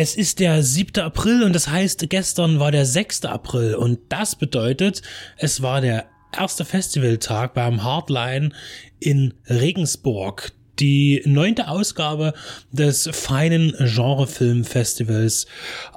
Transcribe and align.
Es 0.00 0.14
ist 0.14 0.38
der 0.38 0.62
7. 0.62 1.02
April 1.02 1.42
und 1.42 1.52
das 1.52 1.66
heißt, 1.66 2.08
gestern 2.08 2.60
war 2.60 2.70
der 2.70 2.86
6. 2.86 3.24
April 3.24 3.74
und 3.74 3.98
das 4.10 4.36
bedeutet, 4.36 5.02
es 5.38 5.60
war 5.60 5.80
der 5.80 6.06
erste 6.32 6.64
Festivaltag 6.64 7.52
beim 7.52 7.82
Hardline 7.82 8.52
in 9.00 9.34
Regensburg. 9.48 10.52
Die 10.78 11.20
neunte 11.24 11.66
Ausgabe 11.66 12.34
des 12.70 13.10
feinen 13.12 13.74
Genrefilmfestivals, 13.76 15.48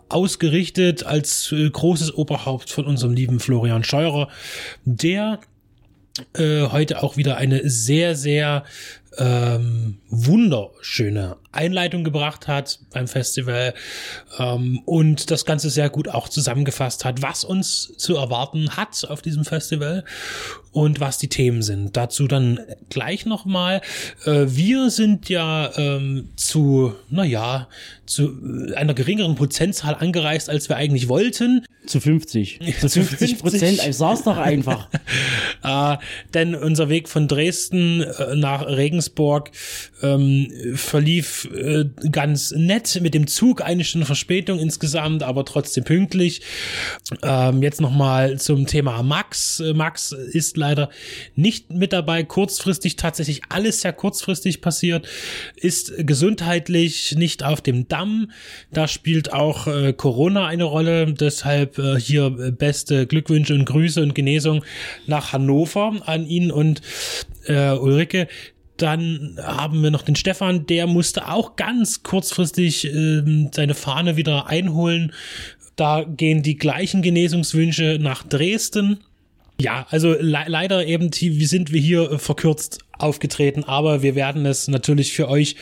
ausgerichtet 0.10 1.04
als 1.04 1.52
äh, 1.52 1.70
großes 1.70 2.16
Oberhaupt 2.16 2.72
von 2.72 2.86
unserem 2.86 3.13
lieben 3.13 3.40
Florian 3.40 3.84
Scheurer, 3.84 4.30
der 4.84 5.41
äh, 6.34 6.63
heute 6.63 7.04
auch 7.04 7.18
wieder 7.18 7.38
eine 7.38 7.70
sehr, 7.70 8.16
sehr 8.16 8.63
ähm, 9.18 10.00
wunderschöne 10.10 11.38
Einleitung 11.52 12.04
gebracht 12.04 12.48
hat 12.48 12.80
beim 12.94 13.08
Festival 13.08 13.74
ähm, 14.40 14.82
und 14.86 15.32
das 15.32 15.46
Ganze 15.46 15.70
sehr 15.70 15.90
gut 15.90 16.08
auch 16.08 16.30
zusammengefasst 16.30 17.04
hat, 17.04 17.22
was 17.22 17.44
uns 17.44 17.94
zu 17.98 18.16
erwarten 18.16 18.78
hat 18.78 19.05
auf 19.10 19.22
diesem 19.22 19.44
Festival 19.44 20.05
und 20.72 21.02
was 21.02 21.18
die 21.18 21.28
Themen 21.28 21.62
sind. 21.62 21.98
Dazu 21.98 22.28
dann 22.28 22.60
gleich 22.90 23.26
nochmal. 23.26 23.82
Äh, 24.26 24.46
wir 24.48 24.90
sind 24.90 25.28
ja 25.28 25.72
ähm, 25.76 26.30
zu, 26.38 26.96
naja, 27.10 27.68
zu 28.05 28.38
einer 28.76 28.94
geringeren 28.94 29.36
Prozentzahl 29.36 29.96
angereist, 29.96 30.50
als 30.50 30.70
wir 30.70 30.78
eigentlich 30.78 31.10
wollten. 31.10 31.66
Zu 31.85 32.00
50. 32.00 32.60
Zu 32.80 32.90
50 32.90 33.40
Prozent. 33.40 33.85
Ich 33.85 33.98
sag's 33.98 34.24
doch 34.24 34.38
einfach. 34.38 34.88
äh, 35.63 35.98
denn 36.34 36.55
unser 36.55 36.88
Weg 36.88 37.10
von 37.10 37.28
Dresden 37.28 38.02
äh, 38.02 38.35
nach 38.35 38.66
Regensburg 38.66 39.01
ähm, 40.02 40.52
verlief 40.76 41.49
äh, 41.54 41.85
ganz 42.12 42.52
nett 42.52 42.99
mit 43.02 43.13
dem 43.13 43.27
Zug, 43.27 43.62
eine 43.62 43.84
Stunde 43.84 44.05
Verspätung 44.05 44.60
insgesamt, 44.60 45.24
aber 45.24 45.46
trotzdem 45.46 45.84
pünktlich. 45.84 46.41
Ähm, 47.24 47.62
jetzt 47.62 47.82
nochmal 47.82 48.40
zum 48.40 48.68
Thema 48.68 49.04
Max. 49.04 49.60
Äh, 49.60 49.74
Max 49.74 50.12
ist 50.12 50.57
leider 50.57 50.90
nicht 51.35 51.72
mit 51.72 51.94
dabei, 51.94 52.24
kurzfristig 52.24 52.96
tatsächlich 52.96 53.41
alles 53.49 53.82
sehr 53.82 53.94
kurzfristig 53.94 54.62
passiert, 54.62 55.07
ist 55.55 55.94
gesundheitlich 55.98 57.16
nicht 57.16 57.44
auf 57.44 57.62
dem 57.62 57.88
Damm. 57.88 58.32
Da 58.72 58.88
spielt 58.88 59.34
auch 59.34 59.68
äh, 59.68 59.94
Corona 59.94 60.48
eine 60.48 60.63
Rolle, 60.63 61.13
deshalb 61.13 61.77
äh, 61.77 61.99
hier 61.99 62.29
beste 62.29 63.07
Glückwünsche 63.07 63.54
und 63.54 63.66
Grüße 63.66 64.02
und 64.02 64.16
Genesung 64.16 64.63
nach 65.07 65.34
Hannover 65.34 65.94
an 66.06 66.25
ihn 66.25 66.52
und 66.52 66.81
äh, 67.46 67.72
Ulrike. 67.72 68.28
Dann 68.81 69.38
haben 69.41 69.84
wir 69.84 69.91
noch 69.91 70.01
den 70.01 70.16
Stefan, 70.16 70.66
der 70.66 70.88
musste 70.88 71.29
auch 71.29 71.56
ganz 71.56 72.01
kurzfristig 72.01 72.85
äh, 72.85 73.47
seine 73.51 73.75
Fahne 73.75 74.18
wieder 74.18 74.47
einholen. 74.47 75.13
Da 75.75 76.03
gehen 76.03 76.41
die 76.41 76.57
gleichen 76.57 77.01
Genesungswünsche 77.01 78.00
nach 78.01 78.23
Dresden. 78.23 79.00
Ja, 79.59 79.85
also 79.91 80.13
le 80.13 80.46
leider 80.47 80.85
eben 80.88 81.12
wie 81.13 81.46
sind 81.46 81.72
wir 81.72 81.79
hier 81.79 82.18
verkürzt 82.18 82.79
aufgetreten, 82.97 83.63
aber 83.63 84.01
wir 84.01 84.16
werden 84.16 84.46
es 84.46 84.68
natürlich 84.68 85.13
für 85.13 85.29
euch 85.29 85.56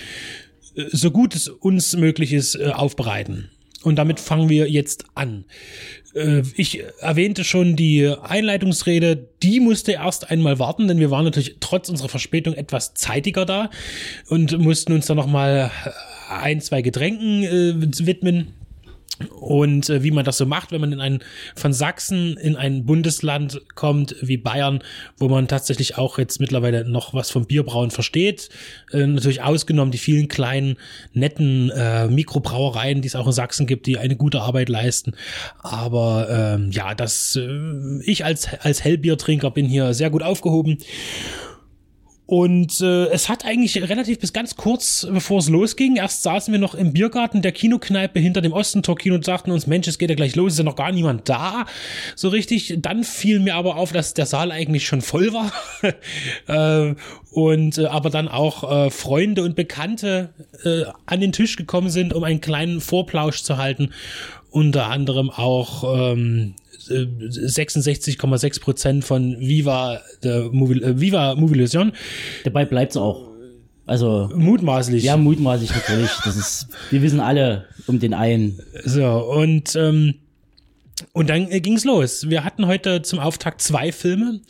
äh, 0.76 0.86
so 0.92 1.11
gut 1.11 1.36
es 1.36 1.50
uns 1.50 1.95
möglich 1.98 2.31
ist 2.31 2.56
äh, 2.56 2.67
aufbereiten. 2.67 3.50
Und 3.84 3.96
damit 3.96 4.20
fangen 4.20 4.50
wir 4.50 4.70
jetzt 4.70 5.06
an. 5.16 5.46
Äh, 6.14 6.44
ich 6.56 6.84
erwähnte 7.00 7.44
schon 7.44 7.76
die 7.76 8.14
Einleitungsrede, 8.22 9.30
die 9.42 9.60
musste 9.60 9.94
erst 9.94 10.30
einmal 10.30 10.60
warten, 10.60 10.88
denn 10.88 11.00
wir 11.00 11.12
waren 11.12 11.26
natürlich 11.26 11.58
trotz 11.60 11.89
unserer 11.89 12.10
Verspätung 12.10 12.54
etwas 12.56 12.94
zeitiger 12.94 13.45
da 13.45 13.70
und 14.28 14.58
mussten 14.60 14.94
uns 14.94 15.06
dann 15.06 15.18
nochmal 15.18 15.72
ein, 16.30 16.62
zwei 16.62 16.82
Getränken 16.82 17.44
äh, 17.44 18.06
widmen. 18.06 18.54
Und 19.40 19.90
äh, 19.90 20.04
wie 20.04 20.12
man 20.12 20.26
das 20.26 20.38
so 20.38 20.46
macht, 20.46 20.72
wenn 20.72 20.82
man 20.82 20.92
in 20.92 21.02
ein, 21.02 21.20
von 21.56 21.74
Sachsen 21.74 22.38
in 22.38 22.56
ein 22.56 22.86
Bundesland 22.86 23.62
kommt 23.76 24.16
wie 24.22 24.38
Bayern, 24.38 24.84
wo 25.18 25.28
man 25.28 25.48
tatsächlich 25.48 25.98
auch 25.98 26.18
jetzt 26.18 26.40
mittlerweile 26.40 26.90
noch 26.90 27.14
was 27.14 27.30
vom 27.30 27.46
Bierbrauen 27.46 27.92
versteht. 27.92 28.50
Äh, 28.92 29.06
natürlich 29.08 29.42
ausgenommen 29.42 29.92
die 29.92 29.98
vielen 29.98 30.28
kleinen, 30.28 30.78
netten 31.14 31.70
äh, 31.72 32.08
Mikrobrauereien, 32.08 33.02
die 33.02 33.08
es 33.08 33.16
auch 33.16 33.28
in 33.28 33.34
Sachsen 33.34 33.68
gibt, 33.68 33.88
die 33.88 33.98
eine 33.98 34.16
gute 34.16 34.42
Arbeit 34.42 34.70
leisten. 34.70 35.14
Aber 35.60 36.28
ähm, 36.30 36.72
ja, 36.72 36.96
das 36.96 37.36
äh, 37.36 38.02
ich 38.04 38.24
als, 38.24 38.48
als 38.62 38.84
Hellbiertrinker 38.84 39.52
bin 39.52 39.66
hier 39.66 39.94
sehr 39.94 40.10
gut 40.10 40.24
aufgehoben. 40.24 40.78
Und 42.30 42.80
äh, 42.82 43.08
es 43.08 43.28
hat 43.28 43.44
eigentlich 43.44 43.82
relativ 43.90 44.20
bis 44.20 44.34
ganz 44.34 44.56
kurz, 44.56 45.08
bevor 45.12 45.40
es 45.40 45.50
losging, 45.50 45.95
erst 45.95 46.22
saßen 46.22 46.52
wir 46.52 46.60
noch 46.60 46.76
im 46.76 46.94
Biergarten 46.94 47.42
der 47.42 47.52
Kinokneipe 47.52 48.20
hinter 48.20 48.42
dem 48.42 48.54
Ostentor-Kino 48.54 49.16
und 49.16 49.26
sagten 49.26 49.50
uns, 49.50 49.66
Mensch, 49.66 49.88
es 49.88 49.98
geht 49.98 50.12
ja 50.12 50.16
gleich 50.16 50.36
los, 50.36 50.52
ist 50.52 50.60
ja 50.60 50.64
noch 50.64 50.76
gar 50.76 50.92
niemand 50.92 51.28
da, 51.28 51.66
so 52.16 52.30
richtig. 52.30 52.76
Dann 52.84 53.04
fiel 53.04 53.39
mir 53.39 53.56
aber 53.56 53.78
auf, 53.78 53.94
dass 53.94 54.14
der 54.14 54.28
Saal 54.28 54.52
eigentlich 54.52 54.86
schon 54.86 55.02
voll 55.02 55.34
war. 55.34 55.52
äh, 56.92 56.94
und 57.32 57.80
äh, 57.80 57.88
aber 57.88 58.12
dann 58.12 58.28
auch 58.28 58.86
äh, 58.86 58.92
Freunde 58.92 59.42
und 59.42 59.56
Bekannte 59.56 60.30
äh, 60.64 60.84
an 61.08 61.22
den 61.22 61.32
Tisch 61.32 61.56
gekommen 61.56 61.89
sind, 61.89 62.14
um 62.14 62.23
einen 62.23 62.42
kleinen 62.42 62.80
Vorplausch 62.80 63.42
zu 63.42 63.58
halten. 63.58 63.92
Unter 64.52 64.86
anderem 64.86 65.32
auch 65.32 66.12
ähm, 66.14 66.54
66,6 66.89 68.61
Prozent 68.61 69.05
von 69.05 69.39
Viva, 69.39 70.02
der 70.23 70.50
Movie, 70.52 70.82
äh, 70.82 71.00
Viva 71.00 71.36
Movilusion. 71.36 71.94
Dabei 72.44 72.66
bleibt's 72.66 72.98
auch. 72.98 73.30
Also 73.86 74.30
mutmaßlich. 74.36 75.04
Ja, 75.04 75.17
mutmaßlich 75.17 75.72
natürlich. 75.72 76.11
Das 76.23 76.36
ist, 76.36 76.67
wir 76.92 77.02
wissen 77.02 77.20
alle 77.20 77.66
um 77.88 78.00
den 78.00 78.14
einen. 78.14 78.60
So 78.83 79.05
und 79.05 79.76
ähm, 79.76 80.16
und 81.14 81.30
dann 81.30 81.49
äh, 81.52 81.60
ging's 81.60 81.86
los. 81.86 82.30
Wir 82.30 82.43
hatten 82.43 82.67
heute 82.67 83.02
zum 83.02 83.20
Auftakt 83.20 83.61
zwei 83.61 83.92
Filme 83.92 84.42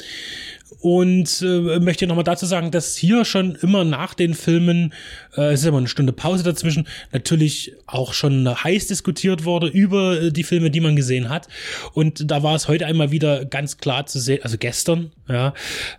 und 0.81 1.41
äh, 1.41 1.79
möchte 1.79 2.07
nochmal 2.07 2.23
dazu 2.23 2.45
sagen, 2.45 2.71
dass 2.71 2.95
hier 2.95 3.25
schon 3.25 3.55
immer 3.55 3.83
nach 3.83 4.13
den 4.13 4.33
Filmen, 4.33 4.93
äh, 5.35 5.53
es 5.53 5.61
ist 5.61 5.65
immer 5.67 5.79
eine 5.79 5.87
Stunde 5.87 6.13
Pause 6.13 6.43
dazwischen, 6.43 6.87
natürlich 7.11 7.73
auch 7.85 8.13
schon 8.13 8.47
heiß 8.47 8.87
diskutiert 8.87 9.43
wurde 9.43 9.67
über 9.67 10.21
äh, 10.21 10.31
die 10.31 10.43
Filme, 10.43 10.71
die 10.71 10.79
man 10.79 10.95
gesehen 10.95 11.29
hat. 11.29 11.47
Und 11.93 12.31
da 12.31 12.43
war 12.43 12.55
es 12.55 12.67
heute 12.67 12.85
einmal 12.85 13.11
wieder 13.11 13.45
ganz 13.45 13.77
klar 13.77 14.05
zu 14.05 14.19
sehen, 14.19 14.39
also 14.43 14.57
gestern, 14.57 15.11
ja, 15.27 15.53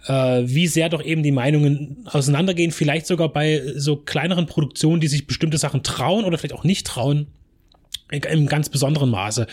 äh, 0.07 0.43
wie 0.47 0.67
sehr 0.67 0.89
doch 0.89 1.05
eben 1.05 1.23
die 1.23 1.33
Meinungen 1.33 2.05
auseinandergehen, 2.07 2.71
vielleicht 2.71 3.07
sogar 3.07 3.29
bei 3.29 3.63
so 3.77 3.97
kleineren 3.97 4.47
Produktionen, 4.47 5.01
die 5.01 5.09
sich 5.09 5.27
bestimmte 5.27 5.59
Sachen 5.59 5.83
trauen 5.83 6.25
oder 6.25 6.39
vielleicht 6.39 6.55
auch 6.55 6.65
nicht 6.65 6.87
trauen 6.87 7.27
im 8.11 8.47
ganz 8.47 8.69
besonderen 8.69 9.11
Maße. 9.11 9.47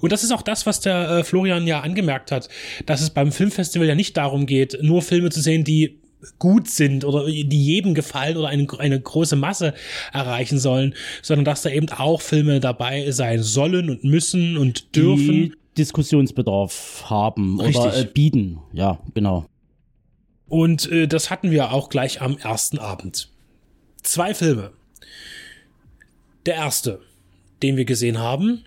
Und 0.00 0.12
das 0.12 0.24
ist 0.24 0.32
auch 0.32 0.42
das, 0.42 0.66
was 0.66 0.80
der 0.80 1.10
äh, 1.10 1.24
Florian 1.24 1.66
ja 1.66 1.80
angemerkt 1.80 2.30
hat, 2.32 2.48
dass 2.86 3.00
es 3.00 3.10
beim 3.10 3.32
Filmfestival 3.32 3.86
ja 3.86 3.94
nicht 3.94 4.16
darum 4.16 4.46
geht, 4.46 4.78
nur 4.82 5.02
Filme 5.02 5.30
zu 5.30 5.40
sehen, 5.40 5.64
die 5.64 6.00
gut 6.38 6.68
sind 6.68 7.04
oder 7.04 7.26
die 7.26 7.64
jedem 7.64 7.94
gefallen 7.94 8.36
oder 8.36 8.48
eine, 8.48 8.66
eine 8.78 9.00
große 9.00 9.36
Masse 9.36 9.74
erreichen 10.12 10.58
sollen, 10.58 10.94
sondern 11.22 11.44
dass 11.44 11.62
da 11.62 11.70
eben 11.70 11.88
auch 11.90 12.20
Filme 12.20 12.60
dabei 12.60 13.10
sein 13.10 13.42
sollen 13.42 13.90
und 13.90 14.04
müssen 14.04 14.56
und 14.56 14.96
dürfen. 14.96 15.26
Die 15.26 15.52
Diskussionsbedarf 15.76 17.04
haben 17.10 17.60
Richtig. 17.60 17.76
oder 17.76 17.96
äh, 17.98 18.04
bieten. 18.04 18.58
Ja, 18.72 19.00
genau. 19.12 19.46
Und 20.48 20.90
äh, 20.90 21.08
das 21.08 21.30
hatten 21.30 21.50
wir 21.50 21.72
auch 21.72 21.88
gleich 21.88 22.22
am 22.22 22.38
ersten 22.38 22.78
Abend. 22.78 23.30
Zwei 24.02 24.34
Filme. 24.34 24.70
Der 26.46 26.54
erste 26.54 27.00
den 27.64 27.78
wir 27.78 27.86
gesehen 27.86 28.18
haben, 28.18 28.62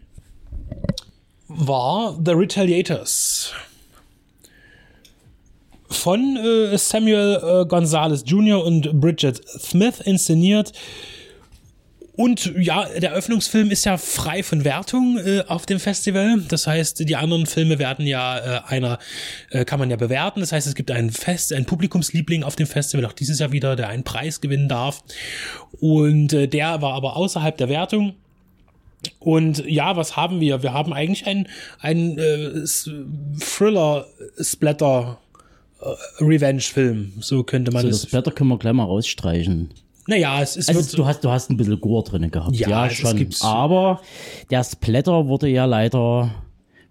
war 1.48 2.20
The 2.26 2.32
Retaliators 2.32 3.54
von 5.90 6.36
äh, 6.36 6.76
Samuel 6.78 7.40
äh, 7.42 7.66
Gonzalez 7.68 8.24
Jr. 8.26 8.66
und 8.66 9.00
Bridget 9.00 9.48
Smith 9.48 10.00
inszeniert 10.04 10.74
und 12.18 12.52
ja, 12.58 12.88
der 13.00 13.12
Eröffnungsfilm 13.12 13.70
ist 13.70 13.86
ja 13.86 13.96
frei 13.98 14.42
von 14.42 14.66
Wertung 14.66 15.20
äh, 15.20 15.44
auf 15.48 15.68
dem 15.68 15.80
Festival. 15.80 16.42
Das 16.48 16.66
heißt, 16.66 17.08
die 17.08 17.16
anderen 17.16 17.46
Filme 17.46 17.78
werden 17.78 18.08
ja 18.08 18.40
äh, 18.40 18.62
einer, 18.66 18.98
äh, 19.52 19.66
kann 19.66 19.78
man 19.78 19.92
ja 19.92 19.98
bewerten. 19.98 20.40
Das 20.40 20.52
heißt, 20.52 20.66
es 20.66 20.74
gibt 20.74 20.90
einen 20.90 21.12
Fest, 21.12 21.54
einen 21.54 21.66
Publikumsliebling 21.66 22.42
auf 22.42 22.56
dem 22.56 22.66
Festival, 22.66 23.06
auch 23.06 23.14
dieses 23.14 23.38
Jahr 23.38 23.52
wieder, 23.52 23.76
der 23.76 23.90
einen 23.90 24.04
Preis 24.04 24.42
gewinnen 24.42 24.68
darf. 24.68 25.04
Und 25.80 26.34
äh, 26.34 26.48
der 26.48 26.82
war 26.82 26.94
aber 26.94 27.18
außerhalb 27.18 27.56
der 27.56 27.70
Wertung. 27.70 28.16
Und 29.20 29.66
ja, 29.66 29.96
was 29.96 30.16
haben 30.16 30.40
wir? 30.40 30.64
Wir 30.64 30.74
haben 30.74 30.94
eigentlich 30.94 31.28
ein, 31.28 31.48
ein 31.80 32.18
äh, 32.18 32.66
Thriller-Splatter 33.40 35.20
äh, 35.82 36.60
so 37.20 37.44
könnte 37.44 37.72
man 37.72 37.84
so, 37.84 37.90
das. 37.90 38.04
Splatter 38.04 38.32
können 38.32 38.50
wir 38.50 38.58
gleich 38.58 38.74
mal 38.74 38.86
rausstreichen. 38.86 39.70
Naja, 40.08 40.42
es 40.42 40.56
ist. 40.58 40.70
Also 40.70 40.98
du 40.98 41.06
hast, 41.06 41.24
du 41.24 41.30
hast 41.30 41.52
ein 41.52 41.58
bisschen 41.58 41.80
Gore 41.80 42.04
drin 42.10 42.32
gehabt. 42.32 42.56
Ja, 42.56 42.86
ja 42.86 42.90
schon. 42.90 43.30
Aber 43.42 44.02
der 44.50 44.64
Splatter 44.64 45.28
wurde 45.28 45.50
ja 45.50 45.66
leider 45.66 46.32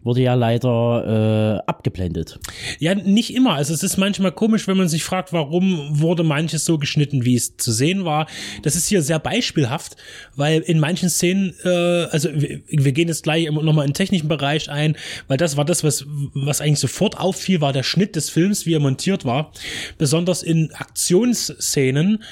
wurde 0.06 0.22
ja 0.22 0.34
leider 0.34 1.62
äh, 1.64 1.68
abgeblendet. 1.68 2.38
Ja, 2.78 2.94
nicht 2.94 3.34
immer. 3.34 3.54
Also 3.54 3.74
es 3.74 3.82
ist 3.82 3.96
manchmal 3.96 4.32
komisch, 4.32 4.68
wenn 4.68 4.76
man 4.76 4.88
sich 4.88 5.02
fragt, 5.02 5.32
warum 5.32 6.00
wurde 6.00 6.22
manches 6.22 6.64
so 6.64 6.78
geschnitten, 6.78 7.24
wie 7.24 7.34
es 7.34 7.56
zu 7.56 7.72
sehen 7.72 8.04
war. 8.04 8.26
Das 8.62 8.76
ist 8.76 8.86
hier 8.86 9.02
sehr 9.02 9.18
beispielhaft, 9.18 9.96
weil 10.36 10.60
in 10.60 10.78
manchen 10.78 11.10
Szenen, 11.10 11.54
äh, 11.64 11.68
also 11.68 12.28
wir, 12.32 12.60
wir 12.68 12.92
gehen 12.92 13.08
jetzt 13.08 13.24
gleich 13.24 13.50
nochmal 13.50 13.84
in 13.84 13.90
den 13.90 13.94
technischen 13.94 14.28
Bereich 14.28 14.70
ein, 14.70 14.96
weil 15.26 15.36
das 15.36 15.56
war 15.56 15.64
das, 15.64 15.82
was, 15.82 16.06
was 16.34 16.60
eigentlich 16.60 16.78
sofort 16.78 17.18
auffiel, 17.18 17.60
war 17.60 17.72
der 17.72 17.82
Schnitt 17.82 18.14
des 18.14 18.30
Films, 18.30 18.64
wie 18.64 18.74
er 18.74 18.80
montiert 18.80 19.24
war. 19.24 19.52
Besonders 19.98 20.44
in 20.44 20.72
Aktionsszenen 20.72 22.22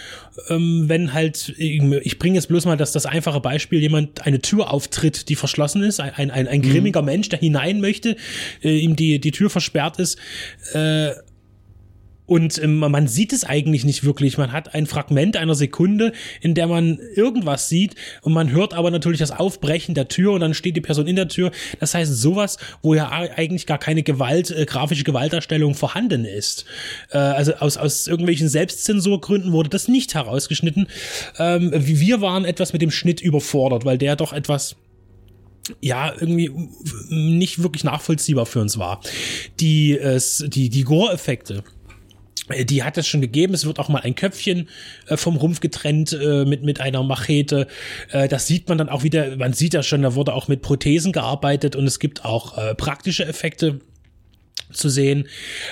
ähm, 0.48 0.88
wenn 0.88 1.12
halt, 1.12 1.54
ich 1.58 2.18
bringe 2.18 2.36
jetzt 2.36 2.48
bloß 2.48 2.66
mal 2.66 2.76
das, 2.76 2.92
das 2.92 3.06
einfache 3.06 3.40
Beispiel, 3.40 3.80
jemand 3.80 4.26
eine 4.26 4.40
Tür 4.40 4.72
auftritt, 4.72 5.28
die 5.28 5.36
verschlossen 5.36 5.82
ist, 5.82 6.00
ein, 6.00 6.30
ein, 6.30 6.48
ein 6.48 6.62
grimmiger 6.62 7.02
mhm. 7.02 7.06
Mensch, 7.06 7.28
der 7.28 7.38
hinein 7.38 7.80
möchte, 7.80 8.16
äh, 8.62 8.76
ihm 8.76 8.96
die, 8.96 9.20
die 9.20 9.30
Tür 9.30 9.50
versperrt 9.50 9.98
ist, 9.98 10.18
äh, 10.72 11.10
und 12.26 12.62
ähm, 12.62 12.78
man 12.78 13.06
sieht 13.06 13.32
es 13.32 13.44
eigentlich 13.44 13.84
nicht 13.84 14.04
wirklich. 14.04 14.38
Man 14.38 14.52
hat 14.52 14.74
ein 14.74 14.86
Fragment 14.86 15.36
einer 15.36 15.54
Sekunde, 15.54 16.12
in 16.40 16.54
der 16.54 16.66
man 16.66 16.98
irgendwas 17.14 17.68
sieht 17.68 17.94
und 18.22 18.32
man 18.32 18.50
hört 18.50 18.72
aber 18.72 18.90
natürlich 18.90 19.18
das 19.18 19.30
Aufbrechen 19.30 19.94
der 19.94 20.08
Tür 20.08 20.32
und 20.32 20.40
dann 20.40 20.54
steht 20.54 20.76
die 20.76 20.80
Person 20.80 21.06
in 21.06 21.16
der 21.16 21.28
Tür. 21.28 21.50
Das 21.80 21.94
heißt, 21.94 22.12
sowas, 22.14 22.56
wo 22.82 22.94
ja 22.94 23.10
eigentlich 23.10 23.66
gar 23.66 23.78
keine 23.78 24.02
Gewalt, 24.02 24.50
äh, 24.50 24.64
grafische 24.64 25.04
Gewaltdarstellung 25.04 25.74
vorhanden 25.74 26.24
ist. 26.24 26.64
Äh, 27.10 27.18
also 27.18 27.54
aus, 27.54 27.76
aus 27.76 28.06
irgendwelchen 28.06 28.48
Selbstzensurgründen 28.48 29.52
wurde 29.52 29.68
das 29.68 29.88
nicht 29.88 30.14
herausgeschnitten. 30.14 30.86
Ähm, 31.38 31.72
wir 31.74 32.20
waren 32.20 32.44
etwas 32.44 32.72
mit 32.72 32.80
dem 32.80 32.90
Schnitt 32.90 33.20
überfordert, 33.20 33.84
weil 33.84 33.98
der 33.98 34.16
doch 34.16 34.32
etwas 34.32 34.76
ja, 35.80 36.12
irgendwie 36.12 36.50
nicht 37.08 37.62
wirklich 37.62 37.84
nachvollziehbar 37.84 38.44
für 38.44 38.60
uns 38.60 38.78
war. 38.78 39.00
Die, 39.60 39.92
äh, 39.92 40.20
die, 40.46 40.68
die 40.68 40.82
Gore-Effekte, 40.82 41.64
die 42.66 42.82
hat 42.82 42.98
es 42.98 43.06
schon 43.06 43.20
gegeben. 43.20 43.54
Es 43.54 43.64
wird 43.64 43.78
auch 43.78 43.88
mal 43.88 44.02
ein 44.02 44.14
Köpfchen 44.14 44.68
äh, 45.08 45.16
vom 45.16 45.36
Rumpf 45.36 45.60
getrennt 45.60 46.12
äh, 46.12 46.44
mit, 46.44 46.62
mit 46.62 46.80
einer 46.80 47.02
Machete. 47.02 47.66
Äh, 48.10 48.28
das 48.28 48.46
sieht 48.46 48.68
man 48.68 48.78
dann 48.78 48.88
auch 48.88 49.02
wieder. 49.02 49.36
Man 49.36 49.52
sieht 49.52 49.74
ja 49.74 49.82
schon, 49.82 50.02
da 50.02 50.14
wurde 50.14 50.34
auch 50.34 50.48
mit 50.48 50.62
Prothesen 50.62 51.12
gearbeitet 51.12 51.74
und 51.76 51.86
es 51.86 51.98
gibt 51.98 52.24
auch 52.24 52.58
äh, 52.58 52.74
praktische 52.74 53.24
Effekte 53.24 53.80
zu 54.72 54.88
sehen. 54.88 55.28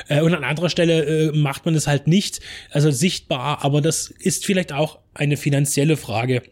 Äh, 0.08 0.22
und 0.22 0.34
an 0.34 0.44
anderer 0.44 0.70
Stelle 0.70 1.32
macht 1.34 1.66
man 1.66 1.74
es 1.74 1.86
halt 1.86 2.06
nicht, 2.06 2.40
also 2.70 2.90
sichtbar, 2.90 3.64
aber 3.64 3.80
das 3.80 4.08
ist 4.08 4.46
vielleicht 4.46 4.72
auch 4.72 4.98
eine 5.14 5.36
finanzielle 5.36 5.96
Frage. 5.96 6.42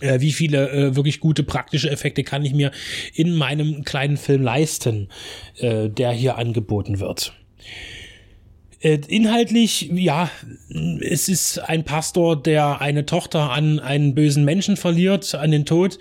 wie 0.00 0.32
viele 0.32 0.94
wirklich 0.96 1.18
gute 1.18 1.42
praktische 1.42 1.90
Effekte 1.90 2.22
kann 2.22 2.44
ich 2.44 2.52
mir 2.52 2.70
in 3.14 3.34
meinem 3.34 3.84
kleinen 3.84 4.18
Film 4.18 4.42
leisten, 4.42 5.08
der 5.60 6.12
hier 6.12 6.36
angeboten 6.36 7.00
wird? 7.00 7.32
Äh, 8.80 9.00
inhaltlich, 9.08 9.90
ja, 9.92 10.30
es 11.00 11.28
ist 11.28 11.58
ein 11.58 11.82
Pastor, 11.82 12.40
der 12.40 12.80
eine 12.80 13.06
Tochter 13.06 13.50
an 13.50 13.80
einen 13.80 14.14
bösen 14.14 14.44
Menschen 14.44 14.76
verliert, 14.76 15.34
an 15.34 15.50
den 15.50 15.66
Tod 15.66 15.98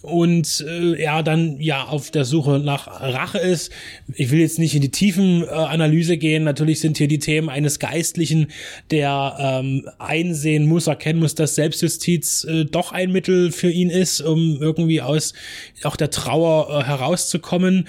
und 0.00 0.64
äh, 0.66 1.02
er 1.02 1.22
dann 1.22 1.60
ja 1.60 1.84
auf 1.84 2.10
der 2.10 2.24
Suche 2.24 2.60
nach 2.60 2.86
Rache 2.86 3.38
ist. 3.38 3.72
Ich 4.14 4.30
will 4.30 4.40
jetzt 4.40 4.58
nicht 4.58 4.74
in 4.74 4.80
die 4.80 4.90
tiefen 4.90 5.42
äh, 5.42 5.48
Analyse 5.48 6.16
gehen. 6.16 6.44
Natürlich 6.44 6.80
sind 6.80 6.96
hier 6.96 7.08
die 7.08 7.18
Themen 7.18 7.50
eines 7.50 7.78
Geistlichen, 7.78 8.48
der 8.90 9.36
ähm, 9.38 9.86
einsehen 9.98 10.66
muss, 10.66 10.86
erkennen 10.86 11.20
muss, 11.20 11.34
dass 11.34 11.56
Selbstjustiz 11.56 12.44
äh, 12.44 12.64
doch 12.64 12.92
ein 12.92 13.12
Mittel 13.12 13.52
für 13.52 13.70
ihn 13.70 13.90
ist, 13.90 14.22
um 14.22 14.62
irgendwie 14.62 15.02
aus 15.02 15.34
auch 15.82 15.96
der 15.96 16.10
Trauer 16.10 16.68
äh, 16.70 16.84
herauszukommen. 16.84 17.86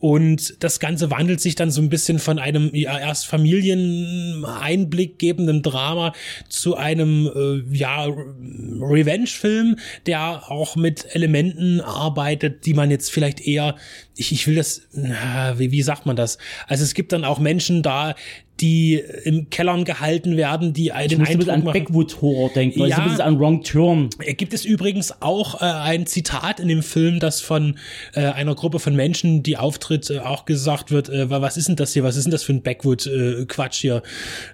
Und 0.00 0.62
das 0.62 0.80
Ganze 0.80 1.10
wandelt 1.10 1.40
sich 1.40 1.54
dann 1.54 1.70
so 1.70 1.80
ein 1.80 1.88
bisschen 1.88 2.18
von 2.18 2.38
einem 2.38 2.70
ja, 2.72 2.98
erst 2.98 3.26
Familieneinblick 3.26 5.18
gebenden 5.18 5.62
Drama 5.62 6.12
zu 6.48 6.76
einem 6.76 7.26
äh, 7.26 7.62
ja 7.76 8.04
Revenge-Film, 8.04 9.76
der 10.06 10.50
auch 10.50 10.76
mit 10.76 11.14
Elementen 11.14 11.80
arbeitet, 11.80 12.66
die 12.66 12.74
man 12.74 12.90
jetzt 12.90 13.10
vielleicht 13.10 13.40
eher, 13.40 13.74
ich, 14.16 14.32
ich 14.32 14.46
will 14.46 14.54
das, 14.54 14.82
wie, 14.92 15.72
wie 15.72 15.82
sagt 15.82 16.06
man 16.06 16.16
das? 16.16 16.38
Also 16.66 16.84
es 16.84 16.94
gibt 16.94 17.12
dann 17.12 17.24
auch 17.24 17.38
Menschen 17.38 17.82
da, 17.82 18.14
die 18.60 19.02
im 19.24 19.50
Kellern 19.50 19.84
gehalten 19.84 20.36
werden, 20.36 20.72
die 20.72 20.92
einen 20.92 21.22
ich 21.22 21.28
Eindruck 21.28 21.48
an 21.48 21.64
Backwood 21.64 22.20
Horror 22.20 22.50
denken, 22.50 22.86
ja, 22.86 22.98
also 22.98 23.22
an 23.22 23.38
Wrong 23.38 23.62
Turn. 23.62 24.10
Gibt 24.36 24.52
es 24.52 24.64
übrigens 24.64 25.22
auch 25.22 25.60
äh, 25.60 25.64
ein 25.64 26.06
Zitat 26.06 26.60
in 26.60 26.68
dem 26.68 26.82
Film, 26.82 27.20
das 27.20 27.40
von 27.40 27.76
äh, 28.14 28.26
einer 28.26 28.54
Gruppe 28.54 28.78
von 28.78 28.96
Menschen, 28.96 29.42
die 29.42 29.56
auftritt, 29.56 30.10
äh, 30.10 30.18
auch 30.18 30.44
gesagt 30.44 30.90
wird, 30.90 31.08
äh, 31.08 31.30
was 31.30 31.56
ist 31.56 31.68
denn 31.68 31.76
das 31.76 31.92
hier, 31.92 32.02
was 32.02 32.16
ist 32.16 32.24
denn 32.24 32.32
das 32.32 32.42
für 32.42 32.52
ein 32.52 32.62
Backwood 32.62 33.06
äh, 33.06 33.44
Quatsch 33.46 33.80
hier? 33.80 34.02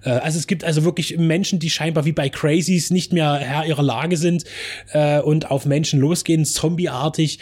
Äh, 0.03 0.11
also 0.11 0.39
es 0.39 0.47
gibt 0.47 0.65
also 0.65 0.85
wirklich 0.85 1.17
Menschen, 1.17 1.59
die 1.59 1.71
scheinbar 1.71 2.05
wie 2.05 2.13
bei 2.13 2.29
Crazies 2.29 2.91
nicht 2.91 3.13
mehr 3.13 3.35
Herr 3.35 3.67
ihrer 3.67 3.83
Lage 3.83 4.17
sind 4.17 4.45
äh, 4.93 5.21
und 5.21 5.51
auf 5.51 5.67
Menschen 5.67 6.01
losgehen, 6.01 6.45
zombieartig. 6.45 7.39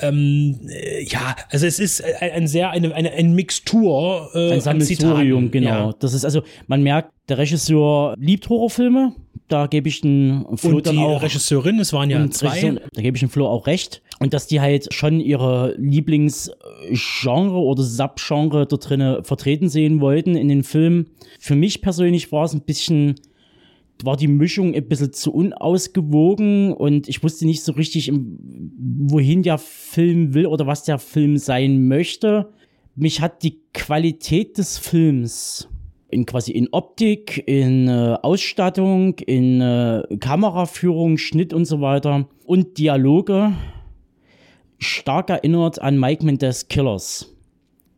Ähm, 0.00 0.60
äh, 0.68 1.04
ja, 1.04 1.36
also 1.50 1.66
es 1.66 1.78
ist 1.78 2.02
ein, 2.02 2.30
ein 2.32 2.46
sehr 2.48 2.70
eine, 2.70 2.94
eine, 2.94 3.12
ein 3.12 3.34
Mixtur 3.34 4.30
äh, 4.34 4.52
ein 4.52 4.60
Sammelsurium, 4.60 5.50
genau. 5.50 5.88
Ja. 5.88 5.92
Das 6.06 6.14
ist 6.14 6.24
also, 6.24 6.42
man 6.66 6.82
merkt, 6.82 7.12
der 7.28 7.38
Regisseur 7.38 8.14
liebt 8.18 8.48
Horrorfilme. 8.48 9.12
Da 9.48 9.66
gebe 9.66 9.88
ich 9.88 10.00
den 10.00 10.44
Flo 10.56 10.76
und 10.76 10.86
dann 10.86 10.96
die 10.96 11.02
auch. 11.02 11.22
Regisseurin, 11.22 11.78
es 11.78 11.92
waren 11.92 12.10
ja 12.10 12.28
zwei. 12.30 12.78
Da 12.92 13.02
gebe 13.02 13.16
ich 13.16 13.20
den 13.20 13.28
Flo 13.28 13.46
auch 13.46 13.66
recht. 13.66 14.02
Und 14.18 14.34
dass 14.34 14.46
die 14.46 14.60
halt 14.60 14.92
schon 14.92 15.20
ihre 15.20 15.74
Lieblingsgenre 15.78 17.56
oder 17.56 17.82
Subgenre 17.82 18.66
da 18.66 18.76
drinnen 18.76 19.22
vertreten 19.22 19.68
sehen 19.68 20.00
wollten 20.00 20.34
in 20.36 20.48
den 20.48 20.64
Filmen. 20.64 21.10
Für 21.38 21.54
mich 21.54 21.80
persönlich 21.80 22.32
war 22.32 22.44
es 22.44 22.54
ein 22.54 22.62
bisschen 22.62 23.14
war 24.02 24.16
die 24.16 24.28
Mischung 24.28 24.74
ein 24.74 24.88
bisschen 24.88 25.12
zu 25.12 25.32
unausgewogen 25.32 26.72
und 26.72 27.08
ich 27.08 27.22
wusste 27.22 27.46
nicht 27.46 27.62
so 27.62 27.72
richtig, 27.72 28.12
wohin 28.12 29.42
der 29.42 29.58
Film 29.58 30.34
will 30.34 30.46
oder 30.46 30.66
was 30.66 30.84
der 30.84 30.98
Film 30.98 31.38
sein 31.38 31.88
möchte. 31.88 32.52
Mich 32.94 33.20
hat 33.20 33.42
die 33.42 33.60
Qualität 33.72 34.58
des 34.58 34.78
Films 34.78 35.68
in 36.08 36.26
quasi 36.26 36.52
in 36.52 36.68
Optik, 36.72 37.42
in 37.46 37.88
äh, 37.88 38.16
Ausstattung, 38.22 39.18
in 39.18 39.60
äh, 39.60 40.02
Kameraführung, 40.20 41.18
Schnitt 41.18 41.52
und 41.52 41.64
so 41.64 41.80
weiter 41.80 42.28
und 42.44 42.78
Dialoge 42.78 43.52
stark 44.78 45.30
erinnert 45.30 45.80
an 45.80 45.98
Mike 45.98 46.24
Mendes 46.24 46.68
Killers. 46.68 47.32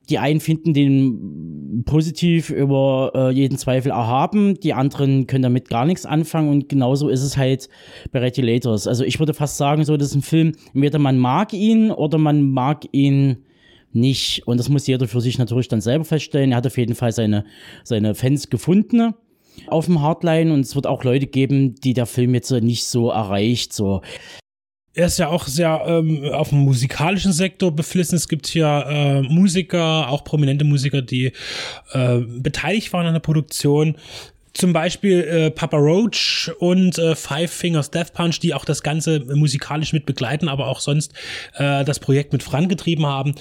Die 0.08 0.18
einen 0.18 0.40
finden 0.40 0.72
den 0.72 1.82
positiv 1.84 2.48
über 2.48 3.12
äh, 3.14 3.30
jeden 3.30 3.58
Zweifel 3.58 3.90
erhaben, 3.90 4.58
die 4.58 4.72
anderen 4.72 5.26
können 5.26 5.42
damit 5.42 5.68
gar 5.68 5.84
nichts 5.84 6.06
anfangen 6.06 6.48
und 6.48 6.68
genauso 6.70 7.10
ist 7.10 7.22
es 7.22 7.36
halt 7.36 7.68
bei 8.10 8.20
Regulators. 8.20 8.86
Also 8.86 9.04
ich 9.04 9.18
würde 9.18 9.34
fast 9.34 9.58
sagen, 9.58 9.84
so 9.84 9.98
das 9.98 10.08
ist 10.08 10.14
ein 10.14 10.22
Film, 10.22 10.52
entweder 10.72 10.98
man 10.98 11.18
mag 11.18 11.52
ihn 11.52 11.90
oder 11.90 12.16
man 12.16 12.50
mag 12.52 12.84
ihn 12.92 13.44
nicht. 13.92 14.46
Und 14.46 14.58
das 14.58 14.68
muss 14.68 14.86
jeder 14.86 15.08
für 15.08 15.20
sich 15.20 15.38
natürlich 15.38 15.68
dann 15.68 15.80
selber 15.80 16.04
feststellen. 16.04 16.52
Er 16.52 16.58
hat 16.58 16.66
auf 16.66 16.78
jeden 16.78 16.94
Fall 16.94 17.12
seine, 17.12 17.44
seine 17.84 18.14
Fans 18.14 18.50
gefunden 18.50 19.14
auf 19.66 19.86
dem 19.86 20.00
Hardline 20.00 20.52
und 20.52 20.60
es 20.60 20.74
wird 20.74 20.86
auch 20.86 21.04
Leute 21.04 21.26
geben, 21.26 21.74
die 21.74 21.94
der 21.94 22.06
Film 22.06 22.34
jetzt 22.34 22.50
nicht 22.50 22.84
so 22.84 23.10
erreicht. 23.10 23.72
So. 23.72 24.02
Er 24.94 25.06
ist 25.06 25.18
ja 25.18 25.28
auch 25.28 25.46
sehr 25.46 25.82
ähm, 25.86 26.24
auf 26.32 26.50
dem 26.50 26.60
musikalischen 26.60 27.32
Sektor 27.32 27.72
beflissen. 27.72 28.16
Es 28.16 28.28
gibt 28.28 28.46
hier 28.46 28.84
äh, 28.88 29.22
Musiker, 29.22 30.08
auch 30.08 30.24
prominente 30.24 30.64
Musiker, 30.64 31.02
die 31.02 31.32
äh, 31.92 32.18
beteiligt 32.18 32.92
waren 32.92 33.06
an 33.06 33.14
der 33.14 33.20
Produktion 33.20 33.96
zum 34.54 34.72
Beispiel 34.72 35.20
äh, 35.20 35.50
Papa 35.52 35.76
Roach 35.76 36.50
und 36.58 36.98
äh, 36.98 37.14
Five 37.14 37.50
Fingers 37.50 37.92
Death 37.92 38.12
Punch, 38.12 38.40
die 38.40 38.54
auch 38.54 38.64
das 38.64 38.82
Ganze 38.82 39.20
musikalisch 39.20 39.92
mit 39.92 40.04
begleiten, 40.04 40.48
aber 40.48 40.66
auch 40.66 40.80
sonst 40.80 41.12
äh, 41.54 41.84
das 41.84 42.00
Projekt 42.00 42.32
mit 42.32 42.42
vorangetrieben 42.42 43.06
haben. 43.06 43.34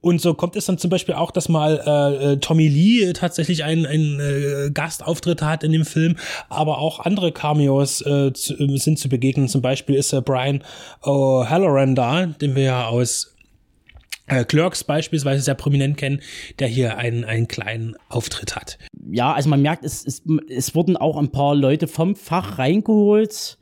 Und 0.00 0.20
so 0.20 0.34
kommt 0.34 0.54
es 0.54 0.66
dann 0.66 0.78
zum 0.78 0.90
Beispiel 0.90 1.14
auch, 1.14 1.30
dass 1.30 1.48
mal 1.48 1.82
äh, 1.84 2.32
äh 2.32 2.36
Tommy 2.36 2.68
Lee 2.68 3.12
tatsächlich 3.14 3.64
einen, 3.64 3.84
einen 3.84 4.20
äh, 4.20 4.70
Gastauftritt 4.70 5.42
hat 5.42 5.64
in 5.64 5.72
dem 5.72 5.84
Film, 5.84 6.16
aber 6.48 6.78
auch 6.78 7.00
andere 7.00 7.32
Cameos 7.32 8.00
äh, 8.02 8.32
zu, 8.32 8.54
äh, 8.54 8.76
sind 8.78 8.98
zu 8.98 9.08
begegnen. 9.08 9.48
Zum 9.48 9.60
Beispiel 9.60 9.96
ist 9.96 10.12
äh, 10.12 10.20
Brian 10.20 10.62
O'Halloran 11.02 11.94
da, 11.94 12.26
den 12.26 12.54
wir 12.54 12.62
ja 12.62 12.86
aus 12.86 13.34
äh, 14.28 14.44
Clerks 14.44 14.84
beispielsweise 14.84 15.42
sehr 15.42 15.54
prominent 15.54 15.96
kennen, 15.96 16.20
der 16.58 16.68
hier 16.68 16.96
einen, 16.98 17.24
einen 17.24 17.48
kleinen 17.48 17.96
Auftritt 18.08 18.54
hat. 18.54 18.78
Ja, 19.10 19.32
also 19.32 19.48
man 19.48 19.62
merkt, 19.62 19.84
es, 19.84 20.06
es, 20.06 20.22
es 20.48 20.74
wurden 20.74 20.96
auch 20.96 21.16
ein 21.16 21.32
paar 21.32 21.54
Leute 21.54 21.88
vom 21.88 22.14
Fach 22.14 22.58
reingeholt, 22.58 23.58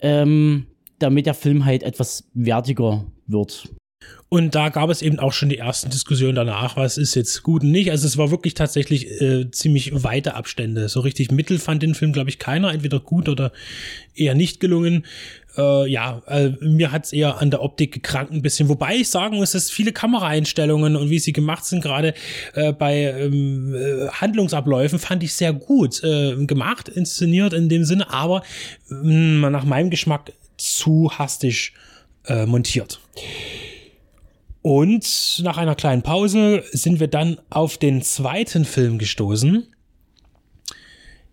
ähm, 0.00 0.66
damit 0.98 1.26
der 1.26 1.34
Film 1.34 1.64
halt 1.64 1.82
etwas 1.82 2.24
wertiger 2.32 3.04
wird. 3.26 3.68
Und 4.32 4.54
da 4.54 4.70
gab 4.70 4.88
es 4.88 5.02
eben 5.02 5.18
auch 5.18 5.34
schon 5.34 5.50
die 5.50 5.58
ersten 5.58 5.90
Diskussionen 5.90 6.34
danach, 6.34 6.74
was 6.74 6.96
ist 6.96 7.14
jetzt 7.14 7.42
gut 7.42 7.64
und 7.64 7.70
nicht. 7.70 7.90
Also 7.90 8.06
es 8.06 8.16
war 8.16 8.30
wirklich 8.30 8.54
tatsächlich 8.54 9.20
äh, 9.20 9.50
ziemlich 9.50 9.92
weite 10.04 10.36
Abstände. 10.36 10.88
So 10.88 11.00
richtig 11.00 11.30
mittel 11.30 11.58
fand 11.58 11.82
den 11.82 11.94
Film, 11.94 12.14
glaube 12.14 12.30
ich, 12.30 12.38
keiner. 12.38 12.72
Entweder 12.72 12.98
gut 12.98 13.28
oder 13.28 13.52
eher 14.14 14.34
nicht 14.34 14.58
gelungen. 14.58 15.04
Äh, 15.58 15.86
ja, 15.86 16.22
äh, 16.28 16.52
mir 16.62 16.92
hat's 16.92 17.12
eher 17.12 17.42
an 17.42 17.50
der 17.50 17.60
Optik 17.60 17.92
gekrankt 17.92 18.32
ein 18.32 18.40
bisschen. 18.40 18.70
Wobei 18.70 18.94
ich 18.96 19.10
sagen 19.10 19.36
muss, 19.36 19.52
dass 19.52 19.70
viele 19.70 19.92
Kameraeinstellungen 19.92 20.96
und 20.96 21.10
wie 21.10 21.18
sie 21.18 21.34
gemacht 21.34 21.66
sind, 21.66 21.82
gerade 21.82 22.14
äh, 22.54 22.72
bei 22.72 23.02
ähm, 23.02 23.74
äh, 23.74 24.08
Handlungsabläufen, 24.12 24.98
fand 24.98 25.22
ich 25.24 25.34
sehr 25.34 25.52
gut 25.52 26.02
äh, 26.04 26.42
gemacht, 26.46 26.88
inszeniert 26.88 27.52
in 27.52 27.68
dem 27.68 27.84
Sinne, 27.84 28.08
aber 28.08 28.44
mh, 28.88 29.50
nach 29.50 29.66
meinem 29.66 29.90
Geschmack 29.90 30.32
zu 30.56 31.10
hastig 31.18 31.74
äh, 32.28 32.46
montiert. 32.46 32.98
Und 34.62 35.40
nach 35.42 35.58
einer 35.58 35.74
kleinen 35.74 36.02
Pause 36.02 36.62
sind 36.70 37.00
wir 37.00 37.08
dann 37.08 37.40
auf 37.50 37.78
den 37.78 38.00
zweiten 38.02 38.64
Film 38.64 38.98
gestoßen 38.98 39.66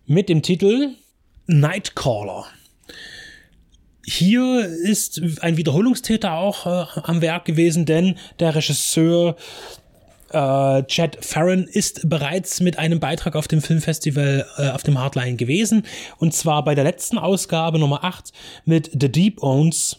mit 0.06 0.28
dem 0.28 0.42
Titel 0.42 0.96
Nightcaller. 1.46 2.46
Hier 4.04 4.64
ist 4.64 5.22
ein 5.42 5.56
Wiederholungstäter 5.56 6.32
auch 6.32 6.66
äh, 6.66 7.00
am 7.04 7.22
Werk 7.22 7.44
gewesen, 7.44 7.86
denn 7.86 8.18
der 8.40 8.56
Regisseur 8.56 9.36
äh, 10.30 10.82
Chad 10.84 11.24
Farron 11.24 11.64
ist 11.64 12.08
bereits 12.08 12.60
mit 12.60 12.78
einem 12.78 12.98
Beitrag 12.98 13.36
auf 13.36 13.46
dem 13.46 13.62
Filmfestival 13.62 14.46
äh, 14.56 14.70
auf 14.70 14.82
dem 14.82 14.98
Hardline 14.98 15.36
gewesen. 15.36 15.84
Und 16.18 16.34
zwar 16.34 16.64
bei 16.64 16.74
der 16.74 16.82
letzten 16.84 17.18
Ausgabe 17.18 17.78
Nummer 17.78 18.02
8 18.02 18.32
mit 18.64 18.90
The 18.98 19.10
Deep 19.10 19.42
Owns, 19.42 19.98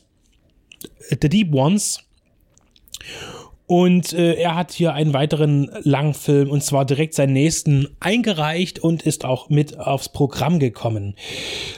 The 1.09 1.29
Deep 1.29 1.53
Ones. 1.53 1.99
Und 3.71 4.11
äh, 4.11 4.33
er 4.33 4.55
hat 4.55 4.73
hier 4.73 4.93
einen 4.93 5.13
weiteren 5.13 5.71
Langfilm 5.83 6.49
und 6.49 6.61
zwar 6.61 6.83
direkt 6.83 7.13
seinen 7.13 7.31
nächsten 7.31 7.87
eingereicht 8.01 8.79
und 8.79 9.03
ist 9.03 9.23
auch 9.23 9.47
mit 9.47 9.79
aufs 9.79 10.09
Programm 10.09 10.59
gekommen. 10.59 11.15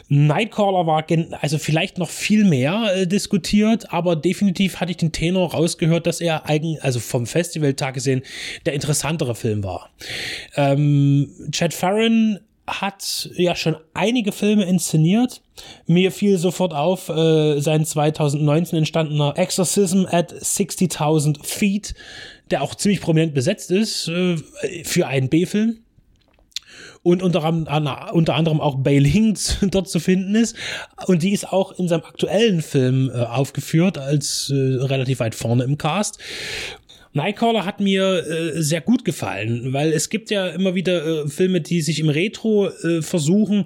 Nightcaller 0.08 0.88
war 0.88 1.06
also 1.42 1.60
vielleicht 1.60 2.00
noch 2.00 2.10
viel 2.10 2.46
mehr 2.46 2.96
äh, 2.96 3.06
diskutiert, 3.06 3.94
aber 3.94 4.15
definitiv 4.15 4.80
hatte 4.80 4.89
ich 4.89 4.98
den 4.98 5.12
Tenor 5.12 5.51
rausgehört, 5.51 6.08
dass 6.08 6.20
er 6.20 6.50
eigen, 6.50 6.80
also 6.82 7.00
vom 7.00 7.27
Festivaltag 7.27 7.94
gesehen, 7.94 8.24
der 8.65 8.74
interessantere 8.74 9.36
Film 9.36 9.63
war. 9.63 9.92
Ähm, 10.56 11.30
Chad 11.51 11.75
Farron 11.75 12.39
hat 12.65 13.29
ja 13.36 13.55
schon 13.55 13.75
einige 13.93 14.32
Filme 14.32 14.63
inszeniert. 14.63 15.41
Mir 15.86 16.12
fiel 16.12 16.38
sofort 16.38 16.74
auf 16.74 17.10
äh, 17.10 17.60
sein 17.60 17.86
2019 17.86 18.77
entstandener 18.79 19.34
Exorcism 19.38 20.05
at 20.10 20.34
60.000 20.34 21.46
Feet, 21.46 21.93
der 22.51 22.62
auch 22.62 22.75
ziemlich 22.75 23.01
prominent 23.01 23.34
besetzt 23.34 23.70
ist 23.70 24.08
äh, 24.08 24.38
für 24.84 25.08
einen 25.08 25.29
B-Film. 25.29 25.79
Und 27.03 27.22
unter, 27.22 27.46
unter 28.13 28.36
anderem 28.36 28.62
auch 28.62 28.79
Hinks 28.86 29.58
dort 29.62 29.89
zu 29.89 30.00
finden 30.00 30.36
ist. 30.36 30.55
Und 31.05 31.22
die 31.22 31.32
ist 31.32 31.51
auch 31.51 31.74
in 31.74 31.89
seinem 31.89 32.03
aktuellen 32.03 32.62
Film 32.62 33.12
äh, 33.13 33.24
aufgeführt, 33.24 33.98
als 33.98 34.50
äh, 34.50 34.55
relativ 34.55 35.20
weit 35.20 35.36
vorne 35.36 35.65
im 35.65 35.77
Cast. 35.77 36.20
Nightcrawler 37.13 37.65
hat 37.65 37.79
mir 37.79 38.25
äh, 38.27 38.62
sehr 38.62 38.82
gut 38.82 39.05
gefallen, 39.05 39.72
weil 39.72 39.93
es 39.93 40.10
gibt 40.10 40.32
ja 40.32 40.48
immer 40.48 40.74
wieder 40.74 41.25
äh, 41.25 41.27
Filme, 41.27 41.62
die 41.62 41.82
sich 41.82 42.00
im 42.00 42.10
Retro 42.10 42.70
äh, 42.70 43.01
versuchen. 43.01 43.65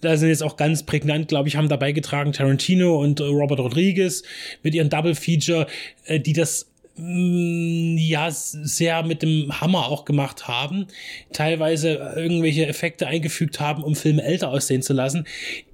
Da 0.00 0.16
sind 0.16 0.30
jetzt 0.30 0.42
auch 0.42 0.56
ganz 0.56 0.82
prägnant, 0.84 1.28
glaube 1.28 1.48
ich, 1.48 1.56
haben 1.56 1.68
dabei 1.68 1.92
getragen 1.92 2.32
Tarantino 2.32 3.00
und 3.00 3.20
äh, 3.20 3.24
Robert 3.24 3.60
Rodriguez 3.60 4.22
mit 4.62 4.74
ihren 4.74 4.88
Double 4.88 5.14
Feature, 5.14 5.66
äh, 6.06 6.20
die 6.20 6.32
das 6.32 6.70
mm, 6.96 7.98
ja 7.98 8.30
sehr 8.30 9.02
mit 9.02 9.20
dem 9.20 9.60
Hammer 9.60 9.88
auch 9.88 10.06
gemacht 10.06 10.48
haben, 10.48 10.86
teilweise 11.32 12.14
irgendwelche 12.16 12.66
Effekte 12.66 13.06
eingefügt 13.06 13.60
haben, 13.60 13.84
um 13.84 13.94
Filme 13.94 14.22
älter 14.22 14.48
aussehen 14.48 14.80
zu 14.80 14.94
lassen 14.94 15.26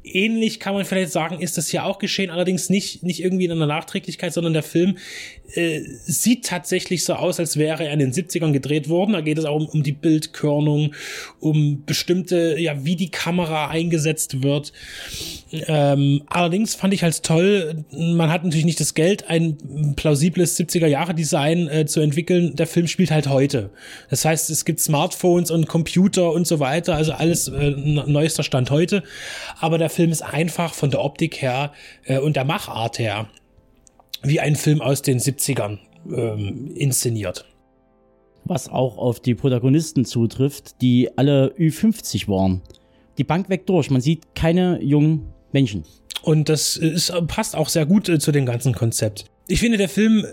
ähnlich 0.04 0.60
kann 0.60 0.74
man 0.74 0.84
vielleicht 0.84 1.12
sagen, 1.12 1.40
ist 1.40 1.58
das 1.58 1.68
hier 1.68 1.84
auch 1.84 1.98
geschehen, 1.98 2.30
allerdings 2.30 2.70
nicht, 2.70 3.02
nicht 3.02 3.22
irgendwie 3.22 3.44
in 3.44 3.52
einer 3.52 3.66
Nachträglichkeit, 3.66 4.32
sondern 4.32 4.52
der 4.52 4.62
Film 4.62 4.98
äh, 5.54 5.80
sieht 6.04 6.46
tatsächlich 6.46 7.04
so 7.04 7.14
aus, 7.14 7.38
als 7.38 7.56
wäre 7.56 7.84
er 7.84 7.92
in 7.92 7.98
den 7.98 8.12
70ern 8.12 8.52
gedreht 8.52 8.88
worden. 8.88 9.12
Da 9.12 9.20
geht 9.20 9.38
es 9.38 9.44
auch 9.44 9.56
um, 9.56 9.66
um 9.66 9.82
die 9.82 9.92
Bildkörnung, 9.92 10.94
um 11.40 11.84
bestimmte, 11.84 12.56
ja, 12.58 12.84
wie 12.84 12.96
die 12.96 13.10
Kamera 13.10 13.68
eingesetzt 13.68 14.42
wird. 14.42 14.72
Ähm, 15.52 16.22
allerdings 16.26 16.74
fand 16.74 16.94
ich 16.94 17.02
halt 17.02 17.22
toll, 17.22 17.84
man 17.92 18.30
hat 18.30 18.44
natürlich 18.44 18.64
nicht 18.64 18.80
das 18.80 18.94
Geld, 18.94 19.28
ein 19.28 19.94
plausibles 19.96 20.58
70er-Jahre-Design 20.58 21.68
äh, 21.68 21.86
zu 21.86 22.00
entwickeln. 22.00 22.56
Der 22.56 22.66
Film 22.66 22.86
spielt 22.86 23.10
halt 23.10 23.28
heute. 23.28 23.70
Das 24.10 24.24
heißt, 24.24 24.50
es 24.50 24.64
gibt 24.64 24.80
Smartphones 24.80 25.50
und 25.50 25.68
Computer 25.68 26.32
und 26.32 26.46
so 26.46 26.58
weiter, 26.60 26.96
also 26.96 27.12
alles 27.12 27.48
äh, 27.48 27.70
neuester 27.70 28.42
Stand 28.42 28.70
heute. 28.70 29.02
Aber 29.60 29.78
der 29.78 29.90
Film 29.92 30.10
ist 30.10 30.22
einfach 30.22 30.74
von 30.74 30.90
der 30.90 31.02
Optik 31.04 31.40
her 31.40 31.72
äh, 32.04 32.18
und 32.18 32.36
der 32.36 32.44
Machart 32.44 32.98
her 32.98 33.28
wie 34.22 34.40
ein 34.40 34.56
Film 34.56 34.80
aus 34.80 35.02
den 35.02 35.18
70ern 35.18 35.78
ähm, 36.10 36.72
inszeniert. 36.74 37.44
Was 38.44 38.68
auch 38.68 38.98
auf 38.98 39.20
die 39.20 39.34
Protagonisten 39.34 40.04
zutrifft, 40.04 40.80
die 40.80 41.10
alle 41.16 41.54
Ü50 41.58 42.28
waren. 42.28 42.62
Die 43.18 43.24
Bank 43.24 43.48
weg 43.48 43.66
durch, 43.66 43.90
man 43.90 44.00
sieht 44.00 44.34
keine 44.34 44.82
jungen 44.82 45.32
Menschen. 45.52 45.84
Und 46.22 46.48
das 46.48 46.76
ist, 46.76 47.12
passt 47.28 47.56
auch 47.56 47.68
sehr 47.68 47.86
gut 47.86 48.08
äh, 48.08 48.18
zu 48.18 48.32
dem 48.32 48.46
ganzen 48.46 48.74
Konzept. 48.74 49.26
Ich 49.48 49.60
finde, 49.60 49.76
der 49.76 49.88
Film 49.88 50.24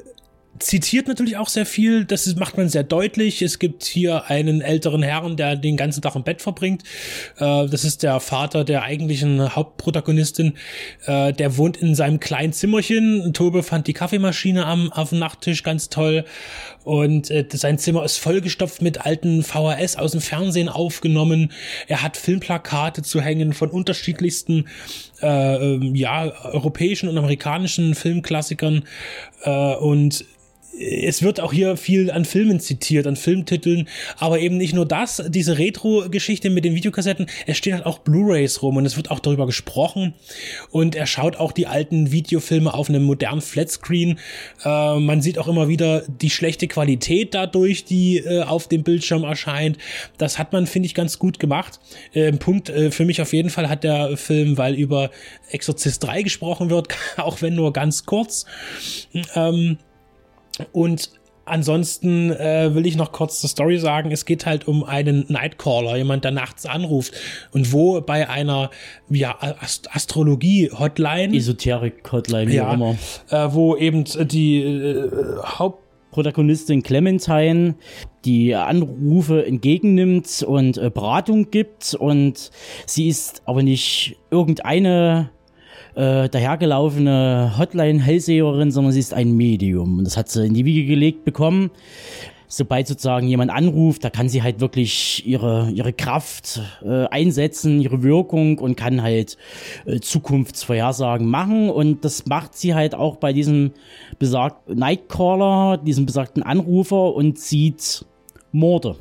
zitiert 0.60 1.08
natürlich 1.08 1.38
auch 1.38 1.50
sehr 1.50 1.66
viel, 1.66 2.06
das 2.06 2.34
macht 2.36 2.58
man 2.58 2.70
sehr 2.70 2.84
deutlich. 2.84 3.42
Es 3.42 3.60
gibt 3.60 3.84
hier 3.84 4.30
einen 4.30 4.62
älteren 4.62 5.02
Herrn, 5.02 5.38
der 5.38 5.56
den 5.56 5.78
ganzen 5.78 6.02
Tag 6.02 6.16
im 6.16 6.24
Bett 6.24 6.42
verbringt. 6.42 6.84
Äh, 7.38 7.68
das 7.68 7.84
ist 7.84 8.04
der 8.04 8.20
Vater 8.20 8.64
der 8.64 8.84
eigentlichen 8.84 9.56
Hauptprotagonistin. 9.56 10.54
Äh, 11.06 11.34
der 11.34 11.58
wohnt 11.58 11.78
in 11.78 11.96
seinem 11.96 12.20
kleinen 12.20 12.54
Zimmerchen. 12.54 13.34
Tobe 13.34 13.64
fand 13.64 13.88
die 13.88 13.94
Kaffeemaschine 13.94 14.66
am 14.66 14.92
auf 14.92 15.10
dem 15.10 15.20
Nachttisch 15.20 15.64
ganz 15.64 15.90
toll 15.90 16.26
und 16.84 17.30
äh, 17.30 17.46
sein 17.52 17.78
Zimmer 17.78 18.04
ist 18.04 18.18
vollgestopft 18.18 18.82
mit 18.82 19.06
alten 19.06 19.44
VHS 19.44 19.96
aus 19.98 20.12
dem 20.12 20.22
Fernsehen 20.22 20.70
aufgenommen. 20.70 21.52
Er 21.88 22.02
hat 22.02 22.18
Filmplakate 22.18 23.04
zu 23.04 23.22
hängen 23.22 23.54
von 23.54 23.70
unterschiedlichsten 23.70 24.68
äh, 25.22 25.56
ähm, 25.56 25.96
ja 25.96 26.32
europäischen 26.46 27.08
und 27.10 27.18
amerikanischen 27.18 27.96
Filmklassikern 27.96 28.86
äh, 29.44 29.76
und 29.76 30.26
es 30.80 31.24
wird 31.24 31.40
auch 31.40 31.52
hier 31.52 31.78
viel 31.78 32.10
an 32.10 32.26
Filmen 32.26 32.60
zitiert, 32.60 33.06
an 33.06 33.16
Filmtiteln, 33.16 33.88
aber 34.18 34.40
eben 34.40 34.58
nicht 34.58 34.74
nur 34.74 34.86
das, 34.86 35.24
diese 35.28 35.58
Retro-Geschichte 35.58 36.50
mit 36.50 36.64
den 36.64 36.76
Videokassetten, 36.76 37.28
es 37.48 37.58
stehen 37.58 37.74
halt 37.74 37.86
auch 37.86 38.00
Blu-rays 38.00 38.62
rum 38.62 38.78
und 38.78 38.86
es 38.86 38.96
wird 38.96 39.12
auch 39.12 39.20
darüber 39.20 39.46
gesprochen 39.46 40.14
und 40.72 40.96
er 40.96 41.06
schaut 41.06 41.36
auch 41.36 41.52
die 41.52 41.68
alten 41.68 42.12
Videofilme 42.12 42.74
auf 42.74 42.90
einem 42.90 43.04
modernen 43.04 43.42
Flatscreen. 43.42 44.20
Äh, 44.64 45.00
man 45.00 45.22
sieht 45.22 45.38
auch 45.38 45.48
immer 45.48 45.68
wieder 45.68 46.04
die 46.08 46.30
schlechte 46.30 46.68
Qualität 46.68 47.34
dadurch, 47.34 47.84
die 47.84 48.18
äh, 48.18 48.44
auf 48.44 48.68
dem 48.68 48.84
Bildschirm 48.84 49.24
erscheint. 49.24 49.78
Das 50.18 50.40
hat 50.40 50.54
man, 50.54 50.66
finde 50.66 50.88
ich, 50.88 50.96
ganz 50.96 51.20
gut 51.20 51.40
gemacht. 51.40 51.80
Äh, 52.14 52.32
Punkt 52.40 52.72
für 52.92 53.06
mich 53.06 53.22
auf 53.22 53.34
jeden 53.34 53.50
Fall 53.50 53.68
hat 53.68 53.84
der 53.84 54.16
Film, 54.16 54.58
weil 54.58 54.76
über 54.76 55.12
Exorzist 55.50 56.04
3 56.04 56.22
gesprochen 56.22 56.70
wird, 56.70 56.88
auch 57.18 57.42
wenn 57.42 57.56
nur 57.56 57.74
ganz 57.74 58.06
kurz. 58.06 58.46
Ähm, 59.36 59.78
und 60.72 61.12
Ansonsten 61.50 62.32
äh, 62.32 62.76
will 62.76 62.86
ich 62.86 62.96
noch 62.96 63.12
kurz 63.12 63.42
zur 63.42 63.50
Story 63.50 63.80
sagen. 63.80 64.12
Es 64.12 64.26
geht 64.26 64.46
halt 64.46 64.68
um 64.68 64.84
einen 64.84 65.26
Nightcaller, 65.30 65.98
jemand, 65.98 66.24
der 66.24 66.32
nachts 66.32 66.66
anruft. 66.66 67.14
Und 67.52 67.74
wo? 67.74 68.00
Bei 68.02 68.30
einer 68.30 68.70
ja, 69.10 69.36
Ast 69.40 69.94
Astrologie-Hotline, 69.94 71.36
Esoterik-Hotline, 71.36 72.52
wie 72.52 72.56
ja, 72.56 72.72
immer, 72.72 72.96
äh, 73.30 73.48
wo 73.52 73.76
eben 73.76 74.04
die 74.04 74.62
äh, 74.62 75.10
Hauptprotagonistin 75.44 76.84
Clementine 76.84 77.76
die 78.26 78.54
Anrufe 78.54 79.46
entgegennimmt 79.46 80.44
und 80.44 80.78
äh, 80.78 80.92
Beratung 80.92 81.50
gibt. 81.50 81.96
Und 81.96 82.52
sie 82.86 83.08
ist 83.08 83.42
aber 83.46 83.64
nicht 83.64 84.18
irgendeine 84.30 85.32
äh, 85.96 86.30
dahergelaufene 86.30 87.54
Hotline-Hellseherin, 87.58 88.72
sondern 88.72 88.94
sie 88.94 89.00
ist 89.00 89.14
ein 89.14 89.32
Medium. 89.32 90.00
Und 90.00 90.06
das 90.06 90.18
hat 90.18 90.30
sie 90.30 90.46
in 90.46 90.54
die 90.54 90.66
Wiege 90.66 90.86
gelegt 90.86 91.26
bekommen. 91.26 91.72
Sobald 92.52 92.88
sozusagen 92.88 93.28
jemand 93.28 93.52
anruft, 93.52 94.04
da 94.04 94.10
kann 94.10 94.28
sie 94.28 94.42
halt 94.42 94.60
wirklich 94.60 95.24
ihre, 95.28 95.70
ihre 95.70 95.94
Kraft 95.94 96.60
äh, 96.84 97.06
einsetzen, 97.06 97.80
ihre 97.80 98.02
Wirkung 98.02 98.58
und 98.58 98.76
kann 98.76 99.04
halt 99.04 99.38
äh, 99.86 100.00
Zukunftsvorhersagen 100.00 101.28
machen. 101.28 101.70
Und 101.70 102.04
das 102.04 102.26
macht 102.26 102.56
sie 102.56 102.74
halt 102.74 102.96
auch 102.96 103.18
bei 103.18 103.34
diesem 103.34 103.74
besagten 104.18 104.80
Nightcaller, 104.80 105.78
diesem 105.78 106.08
besagten 106.08 106.42
Anrufer 106.42 107.14
und 107.14 107.38
sieht 107.38 108.04
Morde, 108.52 108.96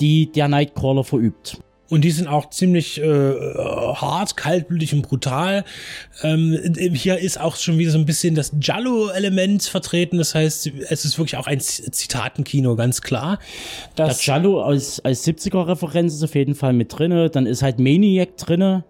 die 0.00 0.32
der 0.32 0.48
Nightcaller 0.48 1.04
verübt. 1.04 1.60
Und 1.90 2.02
die 2.02 2.12
sind 2.12 2.28
auch 2.28 2.50
ziemlich 2.50 3.00
äh, 3.00 3.04
hart, 3.04 4.36
kaltblütig 4.36 4.94
und 4.94 5.02
brutal. 5.02 5.64
Ähm, 6.22 6.56
hier 6.94 7.18
ist 7.18 7.40
auch 7.40 7.56
schon 7.56 7.78
wieder 7.78 7.90
so 7.90 7.98
ein 7.98 8.06
bisschen 8.06 8.36
das 8.36 8.52
Giallo-Element 8.58 9.64
vertreten. 9.64 10.16
Das 10.16 10.34
heißt, 10.34 10.70
es 10.88 11.04
ist 11.04 11.18
wirklich 11.18 11.36
auch 11.36 11.48
ein 11.48 11.58
Zitatenkino, 11.60 12.76
ganz 12.76 13.02
klar. 13.02 13.40
Das 13.96 14.18
Der 14.18 14.24
Giallo 14.24 14.62
als, 14.62 15.04
als 15.04 15.26
70er-Referenz 15.26 16.14
ist 16.14 16.22
auf 16.22 16.36
jeden 16.36 16.54
Fall 16.54 16.72
mit 16.72 16.96
drinne. 16.96 17.28
Dann 17.28 17.46
ist 17.46 17.62
halt 17.62 17.80
Maniac 17.80 18.36
drinne. 18.36 18.84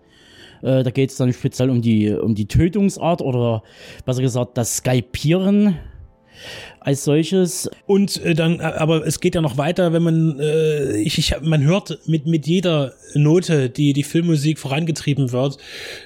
Äh, 0.62 0.83
da 0.83 0.90
geht 0.90 1.11
es 1.11 1.16
dann 1.16 1.33
speziell 1.33 1.71
um 1.71 1.80
die, 1.80 2.11
um 2.11 2.35
die 2.35 2.47
Tötungsart 2.47 3.23
oder 3.23 3.62
besser 4.04 4.21
gesagt 4.21 4.59
das 4.59 4.76
Skalpieren 4.76 5.78
als 6.81 7.05
solches. 7.05 7.71
Und 7.87 8.23
äh, 8.25 8.35
dann, 8.35 8.61
äh, 8.61 8.65
aber 8.65 9.07
es 9.07 9.21
geht 9.21 9.35
ja 9.35 9.41
noch 9.41 9.59
weiter, 9.59 9.93
wenn 9.93 10.03
man, 10.03 10.39
äh, 10.41 10.97
ich, 10.99 11.19
ich, 11.19 11.35
man 11.43 11.63
hört 11.63 11.99
mit, 12.07 12.27
mit 12.27 12.47
jeder 12.47 12.93
Note, 13.15 13.71
die 13.71 13.93
die 13.93 14.03
Filmmusik 14.03 14.59
vorangetrieben 14.59 15.33
wird. 15.33 15.59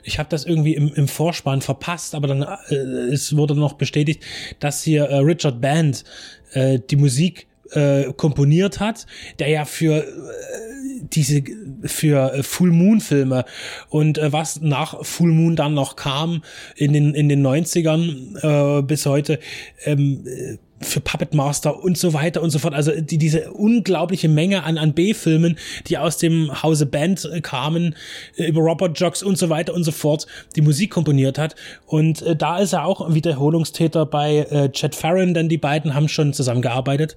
Ich 0.03 0.19
habe 0.19 0.29
das 0.29 0.45
irgendwie 0.45 0.75
im, 0.75 0.93
im 0.95 1.09
Vorspann 1.09 1.61
verpasst, 1.61 2.15
aber 2.15 2.29
dann 2.29 2.43
äh, 2.43 2.75
es 2.75 3.37
wurde 3.37 3.55
noch 3.55 3.75
bestätigt, 3.75 4.23
dass 4.61 4.83
hier 4.83 5.05
äh, 5.05 5.17
Richard 5.19 5.61
Band 5.61 6.05
äh, 6.53 6.79
die 6.91 6.97
Musik 6.97 7.47
äh, 7.73 8.13
komponiert 8.17 8.81
hat, 8.81 9.07
der 9.39 9.49
ja 9.49 9.65
für 9.65 10.05
äh, 10.05 10.84
diese 11.15 11.43
für 11.85 12.33
äh, 12.33 12.43
Full 12.43 12.71
Moon 12.71 13.01
Filme. 13.01 13.45
Und 13.89 14.19
äh, 14.19 14.33
was 14.33 14.61
nach 14.61 15.05
Full 15.05 15.33
Moon 15.33 15.57
dann 15.57 15.75
noch 15.75 15.97
kam 15.97 16.43
in 16.77 16.93
den 16.93 17.15
in 17.15 17.29
den 17.29 17.47
90ern 17.47 18.79
äh, 18.79 18.83
bis 18.83 19.07
heute 19.07 19.39
ähm, 19.85 20.25
äh, 20.27 20.59
für 20.81 21.01
Puppet 21.01 21.35
Master 21.35 21.83
und 21.83 21.97
so 21.97 22.13
weiter 22.13 22.43
und 22.43 22.51
so 22.51 22.59
fort. 22.59 22.75
Also 22.75 22.93
die, 23.01 23.19
diese 23.19 23.53
unglaubliche 23.53 24.29
Menge 24.29 24.65
an, 24.65 24.79
an 24.79 24.93
B-Filmen, 24.93 25.57
die 25.87 25.99
aus 25.99 26.19
dem 26.19 26.63
Hause 26.63 26.87
Band 26.87 27.29
äh, 27.33 27.41
kamen, 27.41 27.95
äh, 28.37 28.47
über 28.47 28.61
Robert 28.61 28.99
Jocks 28.99 29.23
und 29.23 29.39
so 29.39 29.49
weiter 29.49 29.75
und 29.75 29.85
so 29.85 29.93
fort, 29.93 30.27
die 30.57 30.61
Musik 30.61 30.91
komponiert 30.91 31.39
hat. 31.39 31.55
Und 31.87 32.23
äh, 32.23 32.37
da 32.37 32.59
ist 32.59 32.73
er 32.73 32.85
auch 32.85 33.15
Wiederholungstäter 33.15 34.07
bei 34.07 34.39
äh, 34.51 34.71
Chad 34.71 34.95
Farron, 34.95 35.35
denn 35.35 35.49
die 35.49 35.59
beiden 35.59 35.95
haben 35.95 36.09
schon 36.09 36.33
zusammengearbeitet. 36.33 37.17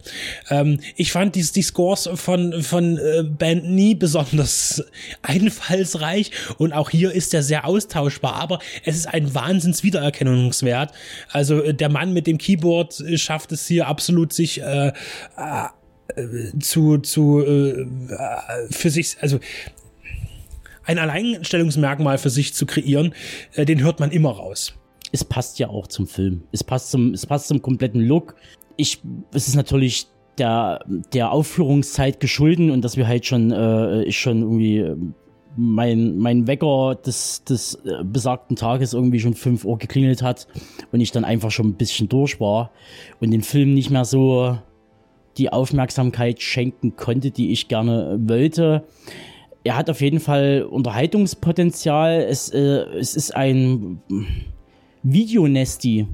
Ähm, 0.49 0.79
ich 0.95 1.11
fand 1.11 1.35
die, 1.35 1.43
die 1.43 1.61
Scores 1.61 2.09
von, 2.15 2.61
von 2.61 2.97
äh, 2.97 3.23
Band 3.23 3.69
nie 3.69 3.95
besonders 3.95 4.83
einfallsreich 5.21 6.31
und 6.57 6.73
auch 6.73 6.89
hier 6.89 7.11
ist 7.11 7.33
er 7.33 7.43
sehr 7.43 7.65
austauschbar, 7.65 8.35
aber 8.35 8.59
es 8.85 8.95
ist 8.95 9.07
ein 9.07 9.33
Wahnsinns 9.33 9.83
Wiedererkennungswert. 9.83 10.91
Also 11.31 11.61
äh, 11.61 11.73
der 11.73 11.89
Mann 11.89 12.13
mit 12.13 12.27
dem 12.27 12.37
Keyboard 12.37 12.99
äh, 13.01 13.17
schafft 13.47 13.51
es 13.51 13.67
hier 13.67 13.87
absolut 13.87 14.33
sich 14.33 14.61
äh, 14.61 14.91
äh, 15.37 16.59
zu, 16.59 16.97
zu 16.97 17.41
äh, 17.41 17.85
für 18.69 18.89
sich, 18.89 19.17
also 19.21 19.39
ein 20.83 20.99
Alleinstellungsmerkmal 20.99 22.17
für 22.17 22.29
sich 22.29 22.53
zu 22.53 22.65
kreieren, 22.65 23.13
äh, 23.53 23.65
den 23.65 23.81
hört 23.83 23.99
man 23.99 24.11
immer 24.11 24.31
raus. 24.31 24.73
Es 25.11 25.23
passt 25.23 25.59
ja 25.59 25.69
auch 25.69 25.87
zum 25.87 26.07
Film. 26.07 26.43
Es 26.51 26.63
passt 26.63 26.91
zum, 26.91 27.13
es 27.13 27.25
passt 27.25 27.47
zum 27.47 27.61
kompletten 27.61 28.01
Look. 28.01 28.35
Ich, 28.75 29.01
es 29.33 29.47
ist 29.47 29.55
natürlich 29.55 30.07
der, 30.37 30.83
der 31.13 31.31
Aufführungszeit 31.31 32.19
geschulden 32.19 32.71
und 32.71 32.83
dass 32.83 32.97
wir 32.97 33.07
halt 33.07 33.25
schon, 33.25 33.51
äh, 33.51 34.11
schon 34.11 34.41
irgendwie 34.41 34.79
ähm, 34.79 35.13
mein, 35.55 36.17
mein 36.17 36.47
Wecker 36.47 36.95
des, 36.95 37.43
des 37.43 37.75
äh, 37.85 38.03
besagten 38.03 38.55
Tages 38.55 38.93
irgendwie 38.93 39.19
schon 39.19 39.33
5 39.33 39.65
Uhr 39.65 39.77
geklingelt 39.77 40.21
hat 40.21 40.47
und 40.91 41.01
ich 41.01 41.11
dann 41.11 41.25
einfach 41.25 41.51
schon 41.51 41.67
ein 41.67 41.75
bisschen 41.75 42.09
durch 42.09 42.39
war 42.39 42.71
und 43.19 43.31
den 43.31 43.41
Film 43.41 43.73
nicht 43.73 43.89
mehr 43.89 44.05
so 44.05 44.57
die 45.37 45.51
Aufmerksamkeit 45.51 46.41
schenken 46.41 46.95
konnte, 46.95 47.31
die 47.31 47.51
ich 47.51 47.67
gerne 47.67 48.19
wollte. 48.21 48.83
Er 49.63 49.75
hat 49.75 49.89
auf 49.89 50.01
jeden 50.01 50.19
Fall 50.19 50.67
Unterhaltungspotenzial. 50.69 52.21
Es, 52.21 52.49
äh, 52.49 52.85
es 52.97 53.15
ist 53.15 53.35
ein 53.35 54.01
Videonesti. 55.03 56.07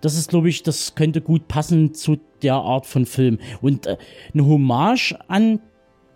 Das 0.00 0.16
ist, 0.16 0.30
glaube 0.30 0.48
ich, 0.48 0.62
das 0.62 0.94
könnte 0.94 1.20
gut 1.20 1.48
passen 1.48 1.94
zu 1.94 2.18
der 2.42 2.54
Art 2.54 2.86
von 2.86 3.06
Film. 3.06 3.38
Und 3.60 3.86
äh, 3.86 3.96
eine 4.32 4.46
Hommage 4.46 5.16
an 5.28 5.60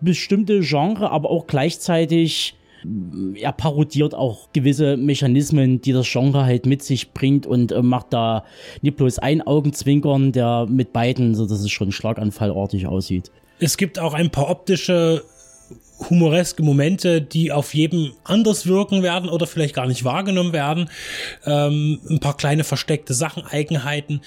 bestimmte 0.01 0.61
Genre, 0.61 1.11
aber 1.11 1.29
auch 1.29 1.47
gleichzeitig 1.47 2.55
er 3.35 3.51
parodiert 3.51 4.13
auch 4.13 4.49
gewisse 4.53 4.97
Mechanismen, 4.97 5.81
die 5.81 5.93
das 5.93 6.07
Genre 6.09 6.45
halt 6.45 6.65
mit 6.65 6.83
sich 6.83 7.11
bringt 7.11 7.45
und 7.45 7.71
äh, 7.71 7.81
macht 7.81 8.13
da 8.13 8.45
nicht 8.81 8.97
bloß 8.97 9.19
ein 9.19 9.41
Augenzwinkern, 9.41 10.31
der 10.31 10.67
mit 10.69 10.93
beiden, 10.93 11.35
so 11.35 11.45
dass 11.45 11.59
es 11.59 11.71
schon 11.71 11.91
schlaganfallartig 11.91 12.87
aussieht. 12.87 13.31
Es 13.59 13.77
gibt 13.77 13.99
auch 13.99 14.13
ein 14.13 14.29
paar 14.29 14.49
optische 14.49 15.23
humoreske 16.09 16.61
Momente, 16.61 17.21
die 17.21 17.51
auf 17.51 17.73
jedem 17.73 18.13
anders 18.23 18.67
wirken 18.67 19.01
werden 19.01 19.29
oder 19.29 19.47
vielleicht 19.47 19.73
gar 19.73 19.87
nicht 19.87 20.03
wahrgenommen 20.03 20.53
werden. 20.53 20.89
Ähm, 21.45 21.99
ein 22.09 22.19
paar 22.19 22.37
kleine 22.37 22.63
versteckte 22.63 23.13
Sachen, 23.13 23.43
Eigenheiten, 23.45 24.21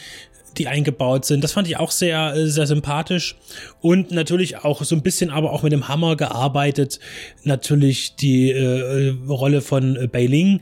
die 0.59 0.69
eingebaut 0.69 1.25
sind. 1.25 1.45
Das 1.45 1.53
fand 1.53 1.69
ich 1.69 1.77
auch 1.77 1.91
sehr, 1.91 2.35
äh, 2.35 2.47
sehr 2.47 2.67
sympathisch. 2.67 3.37
Und 3.81 4.11
natürlich 4.11 4.59
auch 4.59 4.83
so 4.83 4.95
ein 4.95 5.03
bisschen 5.03 5.31
aber 5.31 5.53
auch 5.53 5.63
mit 5.63 5.73
dem 5.73 5.89
Hammer 5.89 6.17
gearbeitet. 6.17 7.01
Natürlich 7.45 8.17
die 8.17 8.51
äh, 8.51 9.15
Rolle 9.29 9.61
von 9.61 9.97
äh, 9.97 10.07
Beiling, 10.07 10.61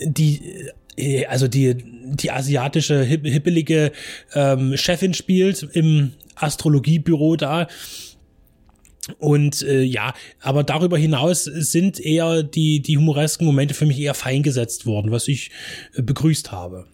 die 0.00 0.70
äh, 0.96 1.26
also 1.26 1.48
die, 1.48 1.76
die 1.76 2.30
asiatische, 2.30 3.02
hippelige 3.02 3.92
ähm, 4.34 4.76
Chefin 4.76 5.14
spielt 5.14 5.62
im 5.72 6.12
Astrologiebüro 6.34 7.36
da. 7.36 7.68
Und 9.18 9.62
äh, 9.62 9.82
ja, 9.82 10.14
aber 10.40 10.64
darüber 10.64 10.98
hinaus 10.98 11.44
sind 11.44 12.00
eher 12.00 12.42
die, 12.42 12.80
die 12.80 12.96
humoresken 12.96 13.46
Momente 13.46 13.72
für 13.72 13.86
mich 13.86 14.00
eher 14.00 14.14
fein 14.14 14.42
gesetzt 14.42 14.84
worden, 14.84 15.12
was 15.12 15.28
ich 15.28 15.50
äh, 15.94 16.02
begrüßt 16.02 16.50
habe 16.50 16.88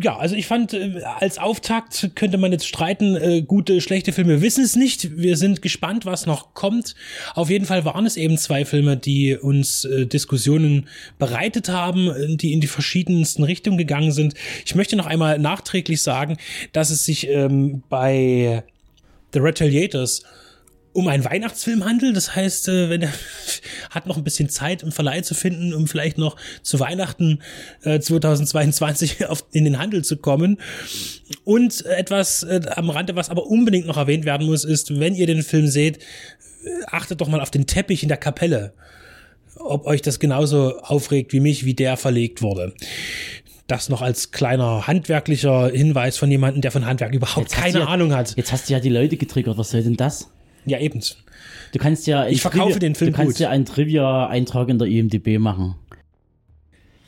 ja, 0.00 0.16
also 0.16 0.34
ich 0.34 0.46
fand, 0.46 0.72
äh, 0.72 1.02
als 1.20 1.38
Auftakt 1.38 2.10
könnte 2.14 2.38
man 2.38 2.52
jetzt 2.52 2.66
streiten, 2.66 3.16
äh, 3.16 3.42
gute, 3.42 3.80
schlechte 3.80 4.12
Filme 4.12 4.40
wissen 4.40 4.64
es 4.64 4.76
nicht. 4.76 5.16
Wir 5.16 5.36
sind 5.36 5.62
gespannt, 5.62 6.06
was 6.06 6.26
noch 6.26 6.54
kommt. 6.54 6.94
Auf 7.34 7.50
jeden 7.50 7.66
Fall 7.66 7.84
waren 7.84 8.06
es 8.06 8.16
eben 8.16 8.38
zwei 8.38 8.64
Filme, 8.64 8.96
die 8.96 9.36
uns 9.36 9.84
äh, 9.84 10.06
Diskussionen 10.06 10.88
bereitet 11.18 11.68
haben, 11.68 12.08
äh, 12.08 12.36
die 12.36 12.52
in 12.52 12.60
die 12.60 12.66
verschiedensten 12.66 13.42
Richtungen 13.42 13.78
gegangen 13.78 14.12
sind. 14.12 14.34
Ich 14.64 14.74
möchte 14.74 14.96
noch 14.96 15.06
einmal 15.06 15.38
nachträglich 15.38 16.02
sagen, 16.02 16.38
dass 16.72 16.90
es 16.90 17.04
sich 17.04 17.28
ähm, 17.28 17.82
bei 17.88 18.64
The 19.32 19.40
Retaliators 19.40 20.22
um 20.92 21.08
einen 21.08 21.24
Weihnachtsfilm 21.24 21.84
handelt. 21.84 22.16
Das 22.16 22.34
heißt, 22.34 22.68
äh, 22.68 22.90
wenn 22.90 23.02
er 23.02 23.12
hat 23.90 24.06
noch 24.06 24.16
ein 24.16 24.24
bisschen 24.24 24.48
Zeit 24.48 24.82
im 24.82 24.92
Verleih 24.92 25.22
zu 25.22 25.34
finden, 25.34 25.74
um 25.74 25.86
vielleicht 25.86 26.18
noch 26.18 26.36
zu 26.62 26.80
Weihnachten 26.80 27.40
äh, 27.82 28.00
2022 28.00 29.26
auf, 29.28 29.44
in 29.52 29.64
den 29.64 29.78
Handel 29.78 30.04
zu 30.04 30.16
kommen. 30.16 30.58
Und 31.44 31.84
etwas 31.86 32.42
äh, 32.42 32.60
am 32.76 32.90
Rande, 32.90 33.16
was 33.16 33.30
aber 33.30 33.46
unbedingt 33.46 33.86
noch 33.86 33.96
erwähnt 33.96 34.24
werden 34.24 34.46
muss, 34.46 34.64
ist, 34.64 34.98
wenn 34.98 35.14
ihr 35.14 35.26
den 35.26 35.42
Film 35.42 35.66
seht, 35.66 35.98
äh, 35.98 36.84
achtet 36.86 37.20
doch 37.20 37.28
mal 37.28 37.40
auf 37.40 37.50
den 37.50 37.66
Teppich 37.66 38.02
in 38.02 38.08
der 38.08 38.18
Kapelle. 38.18 38.74
Ob 39.56 39.86
euch 39.86 40.02
das 40.02 40.18
genauso 40.18 40.78
aufregt 40.78 41.32
wie 41.32 41.40
mich, 41.40 41.64
wie 41.64 41.74
der 41.74 41.96
verlegt 41.96 42.42
wurde. 42.42 42.74
Das 43.66 43.88
noch 43.88 44.02
als 44.02 44.32
kleiner 44.32 44.86
handwerklicher 44.86 45.68
Hinweis 45.68 46.16
von 46.16 46.30
jemandem, 46.30 46.62
der 46.62 46.72
von 46.72 46.84
Handwerk 46.84 47.14
überhaupt 47.14 47.52
keine 47.52 47.80
ja, 47.80 47.84
Ahnung 47.86 48.14
hat. 48.14 48.34
Jetzt 48.36 48.52
hast 48.52 48.68
du 48.68 48.72
ja 48.72 48.80
die 48.80 48.88
Leute 48.88 49.16
getriggert. 49.16 49.56
Was 49.56 49.70
soll 49.70 49.82
denn 49.82 49.96
das? 49.96 50.30
Ja, 50.64 50.78
eben. 50.78 51.00
Du 51.72 51.78
kannst 51.78 52.06
ja. 52.06 52.26
Ich, 52.26 52.42
verkaufe 52.42 52.72
Trivia, 52.72 52.78
den 52.78 52.94
Film 52.94 53.10
Du 53.10 53.16
kannst 53.16 53.34
gut. 53.34 53.40
ja 53.40 53.50
einen 53.50 53.64
Trivia-Eintrag 53.64 54.68
in 54.68 54.78
der 54.78 54.88
IMDb 54.88 55.38
machen. 55.38 55.74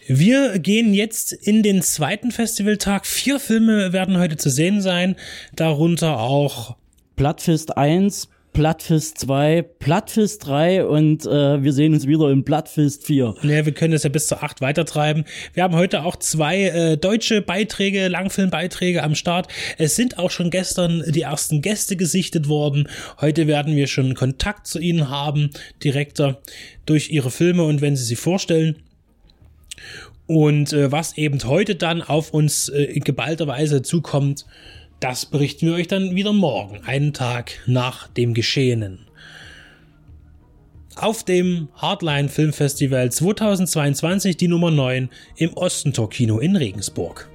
Wir 0.06 0.58
gehen 0.58 0.92
jetzt 0.92 1.32
in 1.32 1.62
den 1.62 1.80
zweiten 1.80 2.30
Festivaltag. 2.30 3.06
Vier 3.06 3.40
Filme 3.40 3.92
werden 3.92 4.18
heute 4.18 4.36
zu 4.36 4.50
sehen 4.50 4.82
sein, 4.82 5.16
darunter 5.54 6.20
auch 6.20 6.76
Bloodfist 7.16 7.76
1, 7.76 8.28
Bloodfist 8.54 9.18
2, 9.18 9.62
Bloodfist 9.80 10.46
3 10.46 10.86
und 10.86 11.26
äh, 11.26 11.62
wir 11.62 11.72
sehen 11.72 11.92
uns 11.92 12.06
wieder 12.06 12.30
im 12.30 12.44
Bloodfist 12.44 13.04
4. 13.04 13.34
Ja, 13.42 13.66
wir 13.66 13.74
können 13.74 13.92
das 13.92 14.04
ja 14.04 14.10
bis 14.10 14.28
zu 14.28 14.40
8 14.40 14.60
weitertreiben. 14.60 15.24
Wir 15.54 15.64
haben 15.64 15.74
heute 15.74 16.04
auch 16.04 16.14
zwei 16.16 16.62
äh, 16.62 16.96
deutsche 16.96 17.42
Beiträge, 17.42 18.06
Langfilmbeiträge 18.06 19.02
am 19.02 19.16
Start. 19.16 19.48
Es 19.76 19.96
sind 19.96 20.18
auch 20.18 20.30
schon 20.30 20.50
gestern 20.50 21.02
die 21.08 21.22
ersten 21.22 21.62
Gäste 21.62 21.96
gesichtet 21.96 22.48
worden. 22.48 22.88
Heute 23.20 23.48
werden 23.48 23.74
wir 23.74 23.88
schon 23.88 24.14
Kontakt 24.14 24.68
zu 24.68 24.78
ihnen 24.78 25.10
haben, 25.10 25.50
direkter 25.82 26.40
durch 26.86 27.10
ihre 27.10 27.32
Filme 27.32 27.64
und 27.64 27.80
wenn 27.80 27.96
sie 27.96 28.04
sie 28.04 28.16
vorstellen. 28.16 28.76
Und 30.28 30.72
äh, 30.72 30.92
was 30.92 31.18
eben 31.18 31.42
heute 31.42 31.74
dann 31.74 32.02
auf 32.02 32.32
uns 32.32 32.68
äh, 32.68 32.84
in 32.84 33.02
geballter 33.02 33.48
Weise 33.48 33.82
zukommt, 33.82 34.46
das 35.00 35.26
berichten 35.26 35.66
wir 35.66 35.74
euch 35.74 35.88
dann 35.88 36.14
wieder 36.14 36.32
morgen, 36.32 36.80
einen 36.84 37.12
Tag 37.12 37.60
nach 37.66 38.08
dem 38.08 38.34
Geschehenen. 38.34 39.06
Auf 40.96 41.24
dem 41.24 41.68
Hardline 41.74 42.28
Filmfestival 42.28 43.10
2022 43.10 44.36
die 44.36 44.48
Nummer 44.48 44.70
9 44.70 45.10
im 45.36 45.54
Ostentor 45.54 46.08
Kino 46.08 46.38
in 46.38 46.54
Regensburg. 46.54 47.28